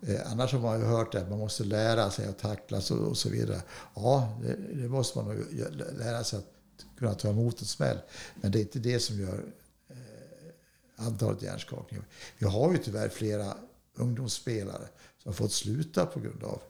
Eh, 0.01 0.31
annars 0.31 0.53
har 0.53 0.59
man 0.59 0.79
ju 0.79 0.85
hört 0.85 1.15
att 1.15 1.29
man 1.29 1.39
måste 1.39 1.63
lära 1.63 2.11
sig 2.11 2.27
att 2.27 2.39
tacklas 2.39 2.91
och, 2.91 3.07
och 3.07 3.17
så 3.17 3.29
vidare. 3.29 3.61
Ja, 3.95 4.39
det, 4.41 4.81
det, 4.81 4.89
måste 4.89 5.17
man 5.17 5.27
nog 5.27 5.45
lära 5.99 6.23
sig 6.23 6.39
att 6.39 6.53
kunna 6.97 7.13
ta 7.13 7.29
emot 7.29 7.61
en 7.61 7.67
smäll. 7.67 7.97
Men 8.41 8.51
det 8.51 8.59
är 8.59 8.61
inte 8.61 8.79
det 8.79 8.99
som 8.99 9.19
gör 9.19 9.43
eh, 9.89 11.05
antalet 11.05 11.41
hjärnskakningar. 11.41 12.05
Vi 12.37 12.45
har 12.45 12.71
ju 12.71 12.77
tyvärr 12.77 13.09
flera 13.09 13.57
ungdomsspelare 13.95 14.87
som 15.17 15.29
har 15.29 15.33
fått 15.33 15.51
sluta 15.51 16.05
på 16.05 16.19
grund 16.19 16.43
av 16.43 16.61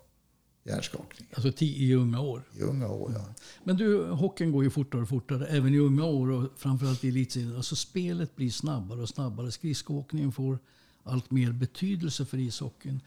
hjärnskakning. 0.64 1.28
Alltså 1.34 1.64
i 1.64 1.94
unga 1.94 2.22
år? 2.22 2.44
I 2.60 2.62
unga 2.62 2.88
år, 2.88 3.14
ja. 3.16 3.26
Men 3.64 3.78
du, 3.78 4.06
hockeyn 4.06 4.52
går 4.52 4.64
ju 4.64 4.70
fortare 4.70 5.02
och 5.02 5.10
fortare, 5.10 5.48
även 5.48 5.74
i 5.74 5.78
unga 5.78 6.06
år 6.06 6.32
och 6.32 6.50
framförallt 6.58 7.04
i 7.04 7.08
elitserien. 7.08 7.56
Alltså 7.56 7.76
spelet 7.76 8.36
blir 8.36 8.50
snabbare 8.50 9.02
och 9.02 9.10
snabbare. 9.10 9.52
Skridskoåkningen 9.52 10.32
får 10.32 10.60
allt 11.04 11.32
mer 11.32 11.52
betydelse 11.52 12.26
för 12.26 12.38
ishockeyn. 12.38 13.02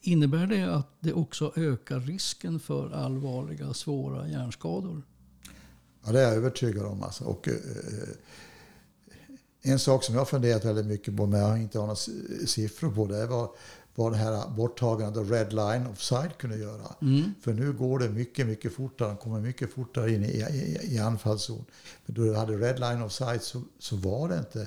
Innebär 0.00 0.46
det 0.46 0.74
att 0.74 0.88
det 1.00 1.12
också 1.12 1.52
ökar 1.56 2.00
risken 2.00 2.60
för 2.60 2.90
allvarliga, 2.90 3.74
svåra 3.74 4.28
hjärnskador? 4.28 5.02
Ja, 6.04 6.12
det 6.12 6.20
är 6.20 6.24
jag 6.24 6.34
övertygad 6.34 6.86
om. 6.86 7.02
Alltså. 7.02 7.24
Och, 7.24 7.48
eh, 7.48 7.54
en 9.62 9.78
sak 9.78 10.04
som 10.04 10.14
jag 10.14 10.20
har 10.20 10.26
funderat 10.26 10.64
väldigt 10.64 10.86
mycket 10.86 11.16
på, 11.16 11.26
men 11.26 11.40
jag 11.40 11.58
inte 11.58 11.78
har 11.78 11.86
några 11.86 12.46
siffror 12.46 12.90
på, 12.90 13.06
det 13.06 13.26
var 13.26 13.50
vad 13.94 14.12
det 14.12 14.16
här 14.16 14.48
borttagandet 14.48 15.16
av 15.16 15.30
red 15.30 15.52
line 15.52 15.86
offside 15.86 16.38
kunde 16.38 16.56
göra. 16.56 16.94
Mm. 17.02 17.34
För 17.40 17.52
nu 17.52 17.72
går 17.72 17.98
det 17.98 18.08
mycket, 18.08 18.46
mycket 18.46 18.72
fortare. 18.72 19.08
De 19.08 19.16
kommer 19.16 19.40
mycket 19.40 19.72
fortare 19.72 20.12
in 20.12 20.24
i, 20.24 20.28
i, 20.28 20.94
i 20.94 20.98
anfallszon. 20.98 21.64
Men 22.06 22.14
då 22.14 22.24
du 22.24 22.34
hade 22.34 22.56
red 22.56 22.80
line 22.80 23.02
offside 23.02 23.42
så, 23.42 23.62
så 23.78 23.96
var 23.96 24.28
det 24.28 24.38
inte 24.38 24.66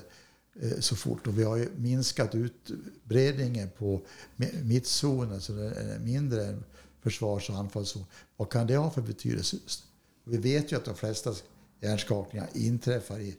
eh, 0.60 0.78
så 0.80 0.96
fort. 0.96 1.26
Och 1.26 1.38
vi 1.38 1.44
har 1.44 1.56
ju 1.56 1.68
minskat 1.76 2.34
utbredningen 2.34 3.70
på 3.78 4.00
mittzonen 4.62 5.40
så 5.40 5.52
det 5.52 5.70
är 5.70 5.98
mindre 5.98 6.46
än 6.46 6.64
försvars 7.02 7.50
och 7.50 7.56
anfallszon. 7.56 8.04
Vad 8.36 8.50
kan 8.50 8.66
det 8.66 8.76
ha 8.76 8.90
för 8.90 9.02
betydelse? 9.02 9.56
Vi 10.24 10.36
vet 10.36 10.72
ju 10.72 10.76
att 10.76 10.84
de 10.84 10.94
flesta 10.94 11.34
hjärnskakningar 11.80 12.48
inträffar 12.54 13.20
i 13.20 13.36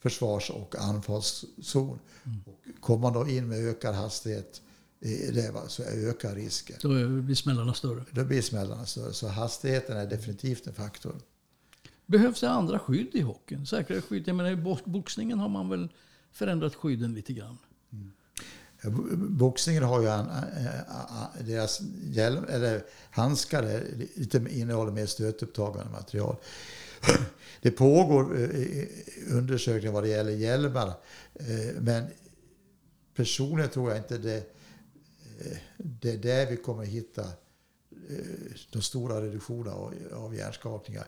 försvars 0.00 0.50
och 0.50 0.74
anfallszon. 0.78 1.98
Mm. 2.24 2.38
Och 2.46 2.80
kommer 2.80 3.02
man 3.02 3.12
då 3.12 3.28
in 3.28 3.48
med 3.48 3.68
ökad 3.68 3.94
hastighet 3.94 4.62
det 5.00 5.50
va, 5.54 5.68
så 5.68 5.82
ökar 5.82 6.34
risken. 6.34 6.76
Då 6.82 6.88
blir 7.22 7.34
smällarna 7.34 7.74
större? 7.74 8.04
Då 8.10 8.24
blir 8.24 8.42
smällarna 8.42 8.86
större. 8.86 9.12
Så 9.12 9.28
hastigheten 9.28 9.96
är 9.96 10.06
definitivt 10.06 10.66
en 10.66 10.74
faktor. 10.74 11.14
Behövs 12.06 12.40
det 12.40 12.50
andra 12.50 12.78
skydd 12.78 13.14
i 13.14 13.20
hockeyn? 13.20 13.66
Säkrare 13.66 14.00
skydd? 14.00 14.28
Jag 14.28 14.36
menar, 14.36 14.50
I 14.50 14.80
boxningen 14.84 15.38
har 15.38 15.48
man 15.48 15.68
väl 15.68 15.88
förändrat 16.32 16.74
skydden 16.74 17.14
lite 17.14 17.32
grann? 17.32 17.58
Mm. 17.92 18.12
Boxningen 19.36 19.82
har 19.82 20.02
ju 20.02 20.08
en, 20.08 20.26
deras 21.40 21.80
hjälm, 22.04 22.44
eller 22.48 22.82
handskar 23.10 23.82
lite 24.14 24.38
innehåller 24.50 24.92
mer 24.92 25.06
stötupptagande 25.06 25.92
material. 25.92 26.36
Det 27.62 27.70
pågår 27.70 28.40
eh, 28.40 28.84
undersökningar 29.30 29.92
vad 29.92 30.02
det 30.02 30.08
gäller 30.08 30.32
hjälmar. 30.32 30.88
Eh, 31.34 31.80
men 31.80 32.04
personligen 33.14 33.70
tror 33.70 33.90
jag 33.90 33.98
inte 33.98 34.18
det 34.18 34.57
det 35.76 36.12
är 36.12 36.18
där 36.18 36.46
vi 36.46 36.56
kommer 36.56 36.84
hitta 36.84 37.22
eh, 37.22 38.16
de 38.72 38.82
stora 38.82 39.22
reduktionerna 39.22 39.76
av 40.16 40.34
hjärnskakningar. 40.34 41.06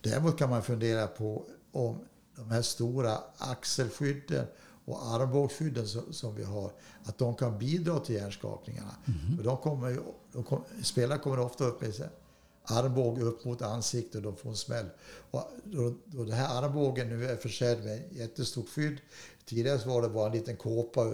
Däremot 0.00 0.38
kan 0.38 0.50
man 0.50 0.62
fundera 0.62 1.06
på 1.06 1.44
om 1.72 1.98
de 2.36 2.50
här 2.50 2.62
stora 2.62 3.18
axelskydden 3.38 4.46
och 4.84 5.06
armbågsskydden 5.06 5.86
som, 6.10 6.34
vi 6.34 6.44
har, 6.44 6.72
att 7.04 7.18
de 7.18 7.34
kan 7.34 7.58
bidra 7.58 8.00
till 8.00 8.14
hjärnskakningarna. 8.14 8.94
Mm. 9.06 9.36
För 9.36 9.44
de 9.44 9.56
kommer, 9.56 10.00
de 10.32 10.44
kommer, 10.44 10.64
spelare 10.82 11.18
kommer 11.18 11.38
ofta 11.38 11.64
upp 11.64 11.80
med 11.80 11.94
sig 11.94 12.08
armbåge 12.66 13.22
upp 13.22 13.44
mot 13.44 13.62
ansiktet 13.62 14.14
och 14.14 14.22
de 14.22 14.36
får 14.36 14.50
en 14.50 14.56
smäll. 14.56 14.86
Och 15.30 15.42
då, 15.64 15.94
då 16.04 16.24
den 16.24 16.32
här 16.32 16.62
armbågen 16.62 17.08
nu 17.08 17.26
är 17.26 17.36
försedd 17.36 17.84
med 17.84 18.02
jättestort 18.10 18.68
skydd. 18.68 18.98
Tidigare 19.44 19.88
var 19.88 20.02
det 20.02 20.08
bara 20.08 20.26
en 20.26 20.32
liten 20.32 20.56
kåpa 20.56 21.04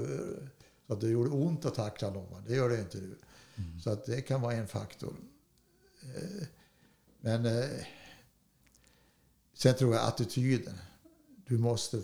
att 0.87 1.01
det 1.01 1.09
gjorde 1.09 1.31
ont 1.31 1.65
att 1.65 1.75
tackla 1.75 2.11
någon. 2.11 2.45
Det 2.47 2.55
gör 2.55 2.69
det 2.69 2.81
inte 2.81 2.99
nu. 2.99 3.17
Mm. 3.57 3.81
Så 3.81 3.91
att 3.91 4.05
det 4.07 4.21
kan 4.21 4.41
vara 4.41 4.55
en 4.55 4.69
faktor. 4.69 5.15
Eh, 6.03 6.47
men 7.21 7.47
eh, 7.47 7.65
sen 9.55 9.75
tror 9.75 9.95
jag 9.95 10.09
attityden. 10.09 10.75
Du 11.47 11.59
måste 11.59 12.03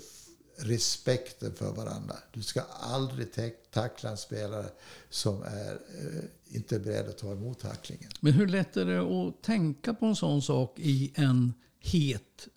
respekten 0.57 1.55
för 1.55 1.73
varandra. 1.73 2.17
Du 2.33 2.43
ska 2.43 2.61
aldrig 2.81 3.33
ta- 3.33 3.51
tackla 3.71 4.11
en 4.11 4.17
spelare 4.17 4.67
som 5.11 5.43
är 5.43 5.73
eh, 5.73 6.57
inte 6.57 6.77
är 6.77 6.81
beredd 6.81 7.09
att 7.09 7.19
ta 7.19 7.33
emot 7.33 7.59
tacklingen. 7.59 8.11
Men 8.21 8.33
hur 8.33 8.47
lätt 8.47 8.77
är 8.77 8.85
det 8.85 9.01
att 9.29 9.43
tänka 9.43 9.95
på 9.95 10.07
en 10.07 10.17
sån 10.17 10.43
sak 10.43 10.79
i 10.79 11.13
en 11.15 11.53
het 11.81 12.49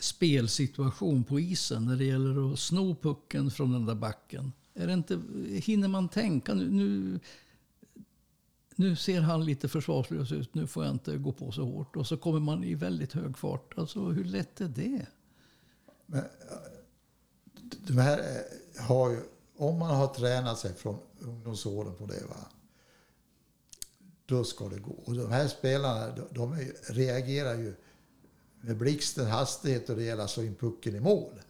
spelsituation 0.00 1.24
på 1.24 1.40
isen 1.40 1.84
när 1.84 1.96
det 1.96 2.04
gäller 2.04 2.52
att 2.52 2.58
sno 2.58 2.94
pucken 2.94 3.50
från 3.50 3.72
den 3.72 3.86
där 3.86 3.94
backen? 3.94 4.52
Är 4.74 4.86
det 4.86 4.92
inte, 4.92 5.20
hinner 5.62 5.88
man 5.88 6.08
tänka 6.08 6.54
nu, 6.54 6.70
nu, 6.70 7.20
nu 8.76 8.96
ser 8.96 9.20
han 9.20 9.44
lite 9.44 9.68
försvarslös 9.68 10.32
ut, 10.32 10.54
nu 10.54 10.66
får 10.66 10.84
jag 10.84 10.94
inte 10.94 11.16
gå 11.16 11.32
på 11.32 11.52
så 11.52 11.64
hårt. 11.64 11.96
Och 11.96 12.06
så 12.06 12.16
kommer 12.16 12.40
man 12.40 12.64
i 12.64 12.74
väldigt 12.74 13.12
hög 13.12 13.38
fart. 13.38 13.74
Alltså 13.76 14.00
hur 14.00 14.24
lätt 14.24 14.60
är 14.60 14.68
det? 14.68 15.06
De 17.86 17.98
här 17.98 18.18
eh, 18.18 18.84
har 18.84 19.10
ju, 19.10 19.20
om 19.56 19.78
man 19.78 19.96
har 19.96 20.06
tränat 20.06 20.58
sig 20.58 20.74
från 20.74 20.98
ungdomsåren 21.18 21.94
på 21.94 22.06
det, 22.06 22.24
va, 22.28 22.46
då 24.26 24.44
ska 24.44 24.68
det 24.68 24.78
gå. 24.78 24.92
Och 25.04 25.14
de 25.14 25.30
här 25.30 25.48
spelarna, 25.48 26.16
de, 26.16 26.26
de 26.30 26.56
reagerar 26.88 27.54
ju 27.54 27.74
med 28.60 28.76
blixten 28.76 29.26
hastighet 29.26 29.90
och 29.90 29.96
det 29.96 30.04
gäller 30.04 30.24
att 30.24 30.30
slå 30.30 30.42
in 30.42 30.54
pucken 30.54 30.96
i 30.96 31.00
mål. 31.00 31.40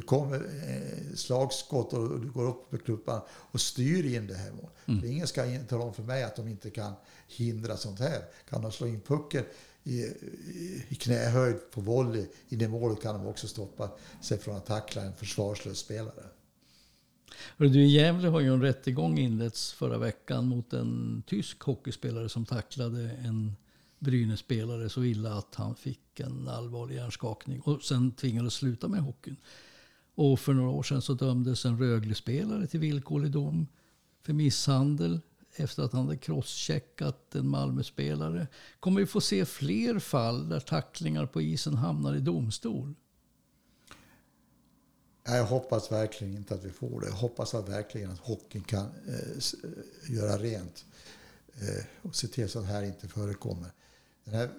Det 0.00 0.06
kommer 0.06 0.36
eh, 0.36 1.14
slagskott 1.14 1.92
och 1.92 2.20
du 2.20 2.30
går 2.30 2.48
upp 2.48 2.72
med 2.72 2.84
klubban 2.84 3.20
och 3.30 3.60
styr 3.60 4.16
in 4.16 4.26
det 4.26 4.34
här 4.34 4.50
mål. 4.52 5.00
För 5.00 5.06
Ingen 5.06 5.26
ska 5.26 5.58
tala 5.68 5.84
om 5.84 5.94
för 5.94 6.02
mig 6.02 6.22
att 6.22 6.36
de 6.36 6.48
inte 6.48 6.70
kan 6.70 6.92
hindra 7.28 7.76
sånt 7.76 8.00
här. 8.00 8.24
Kan 8.48 8.62
de 8.62 8.72
slå 8.72 8.86
in 8.86 9.00
pucken 9.00 9.44
i, 9.84 10.00
i, 10.88 10.94
knähöjd 11.00 11.70
på 11.70 11.80
volley 11.80 12.26
i 12.48 12.68
målet 12.68 13.02
kan 13.02 13.14
de 13.14 13.26
också 13.26 13.48
stoppa 13.48 13.90
sig 14.22 14.38
från 14.38 14.56
att 14.56 14.66
tackla 14.66 15.02
en 15.02 15.14
försvarslös 15.14 15.78
spelare. 15.78 16.24
Du, 17.56 17.82
I 17.82 17.86
Gävle 17.86 18.28
har 18.28 18.40
ju 18.40 18.54
en 18.54 18.62
rättegång 18.62 19.18
inletts 19.18 19.72
förra 19.72 19.98
veckan 19.98 20.46
mot 20.46 20.72
en 20.72 21.22
tysk 21.26 21.62
hockeyspelare 21.62 22.28
som 22.28 22.46
tacklade 22.46 23.10
en 23.10 23.56
Brynäs-spelare 23.98 24.88
så 24.88 25.04
illa 25.04 25.32
att 25.32 25.54
han 25.54 25.74
fick 25.74 26.20
en 26.20 26.48
allvarlig 26.48 26.94
hjärnskakning 26.94 27.60
och 27.60 27.82
sen 27.82 28.12
tvingades 28.12 28.54
sluta 28.54 28.88
med 28.88 29.00
hockeyn. 29.00 29.36
Och 30.14 30.40
för 30.40 30.52
några 30.54 30.70
år 30.70 30.82
sedan 30.82 31.02
så 31.02 31.14
dömdes 31.14 31.64
en 31.64 31.78
Rögle-spelare 31.78 32.66
till 32.66 32.80
villkorlig 32.80 33.30
dom 33.30 33.66
för 34.22 34.32
misshandel 34.32 35.20
efter 35.56 35.82
att 35.82 35.92
han 35.92 36.04
hade 36.04 36.16
crosscheckat 36.16 37.34
en 37.34 37.48
Malmö-spelare. 37.48 38.46
Kommer 38.80 39.00
vi 39.00 39.06
få 39.06 39.20
se 39.20 39.44
fler 39.44 39.98
fall 39.98 40.48
där 40.48 40.60
tacklingar 40.60 41.26
på 41.26 41.42
isen 41.42 41.74
hamnar 41.74 42.14
i 42.14 42.20
domstol? 42.20 42.94
Jag 45.24 45.44
hoppas 45.44 45.92
verkligen 45.92 46.36
inte 46.36 46.54
att 46.54 46.64
vi 46.64 46.70
får 46.70 47.00
det. 47.00 47.06
Jag 47.06 47.14
hoppas 47.14 47.54
att 47.54 47.68
verkligen 47.68 48.10
att 48.10 48.18
hockeyn 48.18 48.62
kan 48.62 48.86
eh, 49.08 49.14
eh, 49.14 50.14
göra 50.14 50.38
rent 50.38 50.84
eh, 51.54 51.84
och 52.02 52.16
se 52.16 52.26
till 52.28 52.48
så 52.48 52.58
att 52.58 52.64
det 52.66 52.72
här 52.72 52.82
inte 52.82 53.08
förekommer. 53.08 53.72
Den 54.24 54.34
här 54.34 54.50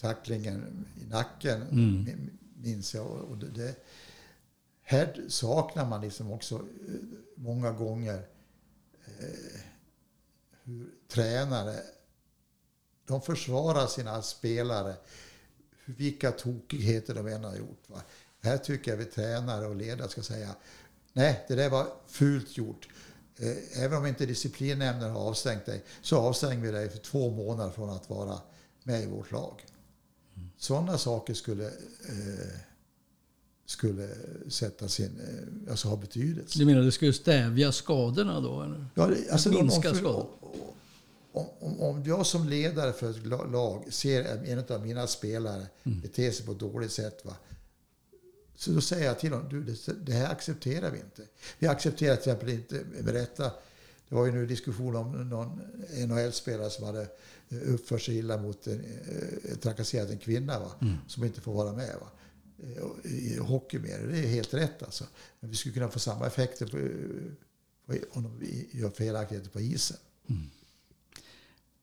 tacklingen 0.00 0.86
i 1.02 1.04
nacken 1.10 1.64
min- 1.70 2.30
minns 2.62 2.94
jag. 2.94 3.06
Och 3.06 3.38
det, 3.38 3.74
här 4.90 5.26
saknar 5.28 5.86
man 5.86 6.00
liksom 6.00 6.32
också 6.32 6.54
eh, 6.54 6.94
många 7.34 7.72
gånger 7.72 8.28
eh, 9.18 9.60
hur 10.64 10.90
tränare 11.08 11.76
de 13.06 13.22
försvarar 13.22 13.86
sina 13.86 14.22
spelare 14.22 14.94
vilka 15.84 16.32
tokigheter 16.32 17.14
de 17.14 17.26
än 17.26 17.44
har 17.44 17.56
gjort. 17.56 17.82
Va? 17.86 18.02
Här 18.40 18.58
tycker 18.58 18.90
jag 18.90 18.98
vi 18.98 19.04
tränare 19.04 19.66
och 19.66 19.76
ledare 19.76 20.08
ska 20.08 20.22
säga 20.22 20.56
nej, 21.12 21.44
det 21.48 21.54
där 21.54 21.70
var 21.70 21.86
fult 22.06 22.56
gjort. 22.56 22.88
Eh, 23.36 23.82
Även 23.84 23.98
om 23.98 24.06
inte 24.06 24.26
disciplinnämnden 24.26 25.10
har 25.10 25.20
avstängt 25.20 25.66
dig 25.66 25.84
så 26.02 26.18
avstänger 26.18 26.62
vi 26.62 26.70
dig 26.70 26.90
för 26.90 26.98
två 26.98 27.30
månader 27.30 27.70
från 27.70 27.90
att 27.90 28.10
vara 28.10 28.40
med 28.82 29.02
i 29.02 29.06
vårt 29.06 29.30
lag. 29.32 29.66
Sådana 30.58 30.98
saker 30.98 31.34
skulle, 31.34 31.66
eh, 31.66 32.60
skulle 33.70 34.08
sätta 34.48 34.88
sin, 34.88 35.20
eh, 35.20 35.70
alltså 35.70 35.88
ha 35.88 35.96
betydelse. 35.96 36.58
Du 36.58 36.66
menar 36.66 36.82
det 36.82 36.92
skulle 36.92 37.12
stävja 37.12 37.72
skadorna 37.72 38.40
då? 38.40 38.62
Eller? 38.62 38.86
Ja, 38.94 39.10
alltså, 39.32 39.48
minska 39.48 39.90
om, 39.90 39.96
skador. 39.96 40.26
om, 41.32 41.46
om, 41.60 41.80
om 41.80 42.02
jag 42.04 42.26
som 42.26 42.48
ledare 42.48 42.92
för 42.92 43.10
ett 43.10 43.26
la- 43.26 43.44
lag 43.44 43.84
ser 43.92 44.24
en 44.44 44.64
av 44.76 44.86
mina 44.86 45.06
spelare 45.06 45.66
Mm. 45.84 46.00
bete 46.00 46.32
sig 46.32 46.46
på 46.46 46.52
ett 46.52 46.58
dåligt 46.58 46.92
sätt. 46.92 47.24
Va? 47.24 47.36
Så 48.56 48.70
då 48.70 48.80
säger 48.80 49.06
jag 49.06 49.18
till 49.18 49.32
honom, 49.32 49.48
du, 49.48 49.62
det, 49.62 49.92
det 50.06 50.12
här 50.12 50.32
accepterar 50.32 50.90
vi 50.90 50.98
inte. 50.98 51.22
Vi 51.58 51.66
accepterar 51.66 52.16
till 52.16 52.30
exempel 52.30 52.48
inte, 52.48 52.74
med 53.02 53.12
rätta, 53.14 53.44
det 54.08 54.14
var 54.14 54.26
ju 54.26 54.32
nu 54.32 54.46
diskussion 54.46 54.96
om 54.96 55.28
någon 55.28 55.60
NHL-spelare 56.06 56.70
som 56.70 56.84
hade 56.84 57.06
uppfört 57.66 58.02
sig 58.02 58.18
illa 58.18 58.36
mot 58.36 58.66
en, 58.66 58.84
eh, 59.50 59.56
trakasserat 59.58 60.10
en 60.10 60.18
kvinna 60.18 60.58
va? 60.58 60.70
Mm. 60.80 60.94
som 61.08 61.24
inte 61.24 61.40
får 61.40 61.52
vara 61.54 61.72
med. 61.72 61.94
Va? 62.00 62.06
I 63.04 63.38
hockey 63.38 63.78
med 63.78 64.00
det. 64.00 64.06
det 64.06 64.18
är 64.18 64.26
helt 64.28 64.54
rätt 64.54 64.82
alltså. 64.82 65.04
Men 65.40 65.50
vi 65.50 65.56
skulle 65.56 65.74
kunna 65.74 65.88
få 65.88 65.98
samma 65.98 66.26
effekter 66.26 66.66
på, 66.66 66.78
på, 67.86 67.98
om 68.10 68.22
de 68.22 68.46
gör 68.78 68.90
felaktigheter 68.90 69.50
på 69.50 69.60
isen. 69.60 69.96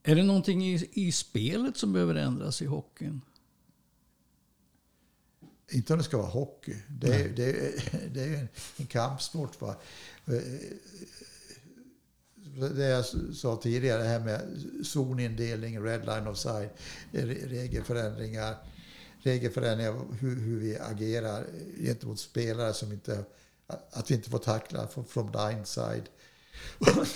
Är 0.04 0.16
det 0.16 0.24
någonting 0.24 0.66
i, 0.66 0.90
i 0.94 1.12
spelet 1.12 1.78
som 1.78 1.94
behöver 1.94 2.16
ändras 2.16 2.62
i 2.62 2.66
hockeyn? 2.66 3.22
Inte 5.72 5.94
om 5.94 6.00
det 6.00 6.06
ska 6.06 6.18
vara 6.18 6.28
hockey. 6.28 6.76
Det 6.88 7.16
är, 7.16 7.30
det 7.30 7.44
är, 7.50 7.74
det 8.14 8.24
är 8.24 8.40
en, 8.40 8.48
en 8.78 8.86
kampsport. 8.88 9.62
Va? 9.62 9.76
Det 12.76 12.86
jag 12.88 13.06
sa 13.36 13.60
tidigare, 13.64 14.04
det 14.04 14.08
här 14.10 14.20
med 14.20 14.42
zonindelning, 14.84 15.84
red 15.84 16.06
line 16.06 16.28
offside, 16.28 16.70
re- 17.12 17.48
regelförändringar, 17.48 18.56
regelförändringar 19.26 20.06
hur, 20.20 20.40
hur 20.40 20.60
vi 20.60 20.78
agerar 20.78 21.46
gentemot 21.78 22.20
spelare 22.20 22.74
som 22.74 22.92
inte... 22.92 23.26
Att 23.68 24.12
vi 24.12 24.16
inte 24.16 24.30
får 24.30 24.38
tackla 24.40 24.88
from, 24.88 25.06
from 25.06 25.32
the 25.32 25.52
inside. 25.58 26.10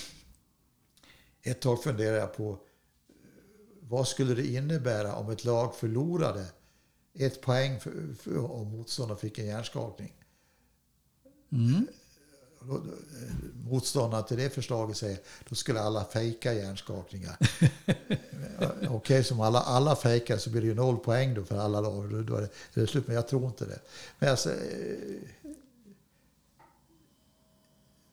Ett 1.41 1.61
tag 1.61 1.83
funderade 1.83 2.17
jag 2.17 2.33
på 2.33 2.59
vad 3.81 4.07
skulle 4.07 4.35
det 4.35 4.47
innebära 4.47 5.15
om 5.15 5.29
ett 5.29 5.45
lag 5.45 5.75
förlorade 5.75 6.45
ett 7.13 7.41
poäng 7.41 7.79
för, 7.79 8.13
för, 8.13 8.51
om 8.51 8.71
motståndaren 8.71 9.19
fick 9.19 9.39
en 9.39 9.45
hjärnskakning. 9.45 10.13
Mm 11.51 11.87
eh, 12.61 12.77
Motståndaren 13.69 14.25
till 14.25 14.37
det 14.37 14.49
förslaget 14.49 14.97
säger 14.97 15.19
då 15.49 15.55
skulle 15.55 15.81
alla 15.81 16.05
fejka 16.05 16.53
hjärnskakningar. 16.53 17.37
Okej, 18.89 19.23
som 19.23 19.41
alla, 19.41 19.59
alla 19.59 19.95
fejkar 19.95 20.37
så 20.37 20.49
blir 20.49 20.61
det 20.61 20.67
ju 20.67 20.75
noll 20.75 20.97
poäng 20.97 21.33
då 21.33 21.45
för 21.45 21.57
alla 21.57 21.81
lag. 21.81 22.11
Då, 22.11 22.21
då 22.21 22.35
är 22.35 22.49
det, 22.73 22.87
slut, 22.87 23.07
men 23.07 23.15
jag 23.15 23.27
tror 23.27 23.45
inte 23.47 23.65
det. 23.65 23.79
Men 24.19 24.29
alltså, 24.29 24.49
eh, 24.49 25.19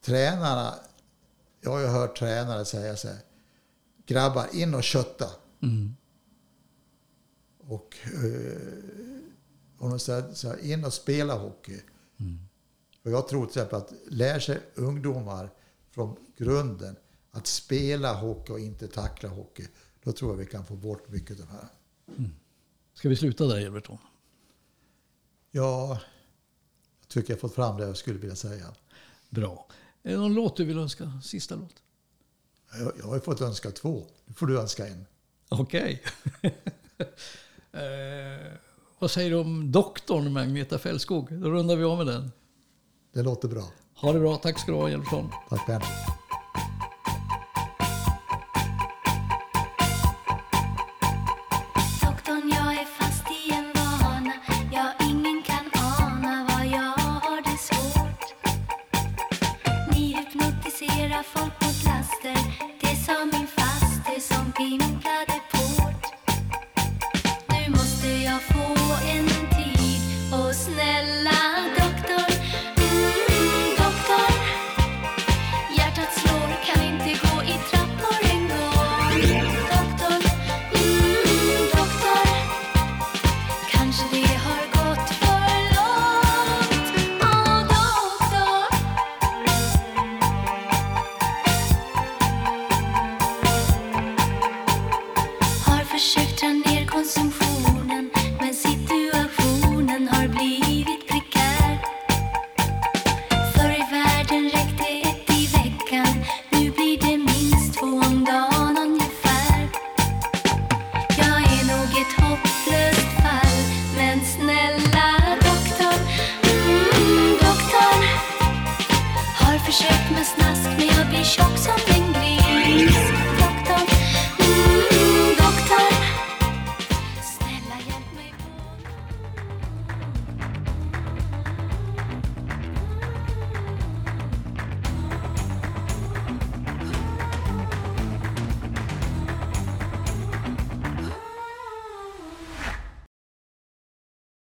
tränarna, 0.04 0.74
jag 1.60 1.70
har 1.70 1.80
ju 1.80 1.86
hört 1.86 2.18
tränare 2.18 2.64
säga 2.64 2.96
så 2.96 3.08
här, 3.08 3.18
grabbar 4.06 4.46
in 4.52 4.74
och 4.74 4.84
kötta. 4.84 5.30
Och, 7.58 7.96
eh, 8.04 8.58
och 9.78 9.90
de 9.90 9.98
säger 9.98 10.64
in 10.64 10.84
och 10.84 10.92
spela 10.92 11.34
hockey. 11.34 11.80
Och 13.06 13.12
jag 13.12 13.28
tror 13.28 13.46
till 13.46 13.50
exempel 13.50 13.78
att 13.78 13.92
lär 14.06 14.40
sig 14.40 14.60
ungdomar 14.74 15.50
från 15.90 16.16
grunden 16.36 16.96
att 17.30 17.46
spela 17.46 18.14
hockey 18.14 18.52
och 18.52 18.60
inte 18.60 18.88
tackla 18.88 19.28
hockey. 19.28 19.66
Då 20.02 20.12
tror 20.12 20.30
jag 20.30 20.38
vi 20.38 20.46
kan 20.46 20.66
få 20.66 20.74
bort 20.74 21.08
mycket 21.08 21.40
av 21.40 21.46
det 21.46 21.52
här. 21.52 21.68
Ska 22.94 23.08
vi 23.08 23.16
sluta 23.16 23.46
där, 23.46 23.66
Everton? 23.66 23.98
Ja, 25.50 26.00
jag 27.00 27.08
tycker 27.08 27.32
jag 27.32 27.40
fått 27.40 27.54
fram 27.54 27.76
det 27.76 27.86
jag 27.86 27.96
skulle 27.96 28.18
vilja 28.18 28.36
säga. 28.36 28.66
Bra. 29.30 29.66
Är 30.02 30.10
det 30.10 30.16
någon 30.16 30.34
låt 30.34 30.56
du 30.56 30.64
vill 30.64 30.78
önska? 30.78 31.20
Sista 31.24 31.54
låt? 31.54 31.82
Jag, 32.78 32.92
jag 32.98 33.06
har 33.06 33.20
fått 33.20 33.40
önska 33.40 33.70
två. 33.70 34.06
Nu 34.24 34.34
får 34.34 34.46
du 34.46 34.60
önska 34.60 34.86
en. 34.86 35.06
Okej. 35.48 36.02
eh, 37.72 38.52
vad 38.98 39.10
säger 39.10 39.30
du 39.30 39.36
om 39.36 39.72
doktorn 39.72 40.32
med 40.32 40.42
Agneta 40.42 40.78
Fältskog? 40.78 41.40
Då 41.40 41.50
rundar 41.50 41.76
vi 41.76 41.84
av 41.84 41.98
med 41.98 42.06
den. 42.06 42.30
Det 43.16 43.22
låter 43.22 43.48
bra. 43.48 43.62
Ha 43.94 44.12
det 44.12 44.20
bra. 44.20 44.36
Tack 44.36 44.58
ska 44.58 44.72
du 44.72 44.78
ha, 44.78 44.90
Everton. 44.90 45.32
Tack 45.48 45.66
måste 67.68 68.08
jag 68.08 68.42
få 68.42 68.74
en 69.10 69.26
tid 69.28 70.00
Och 70.32 70.54
snälla 70.54 71.75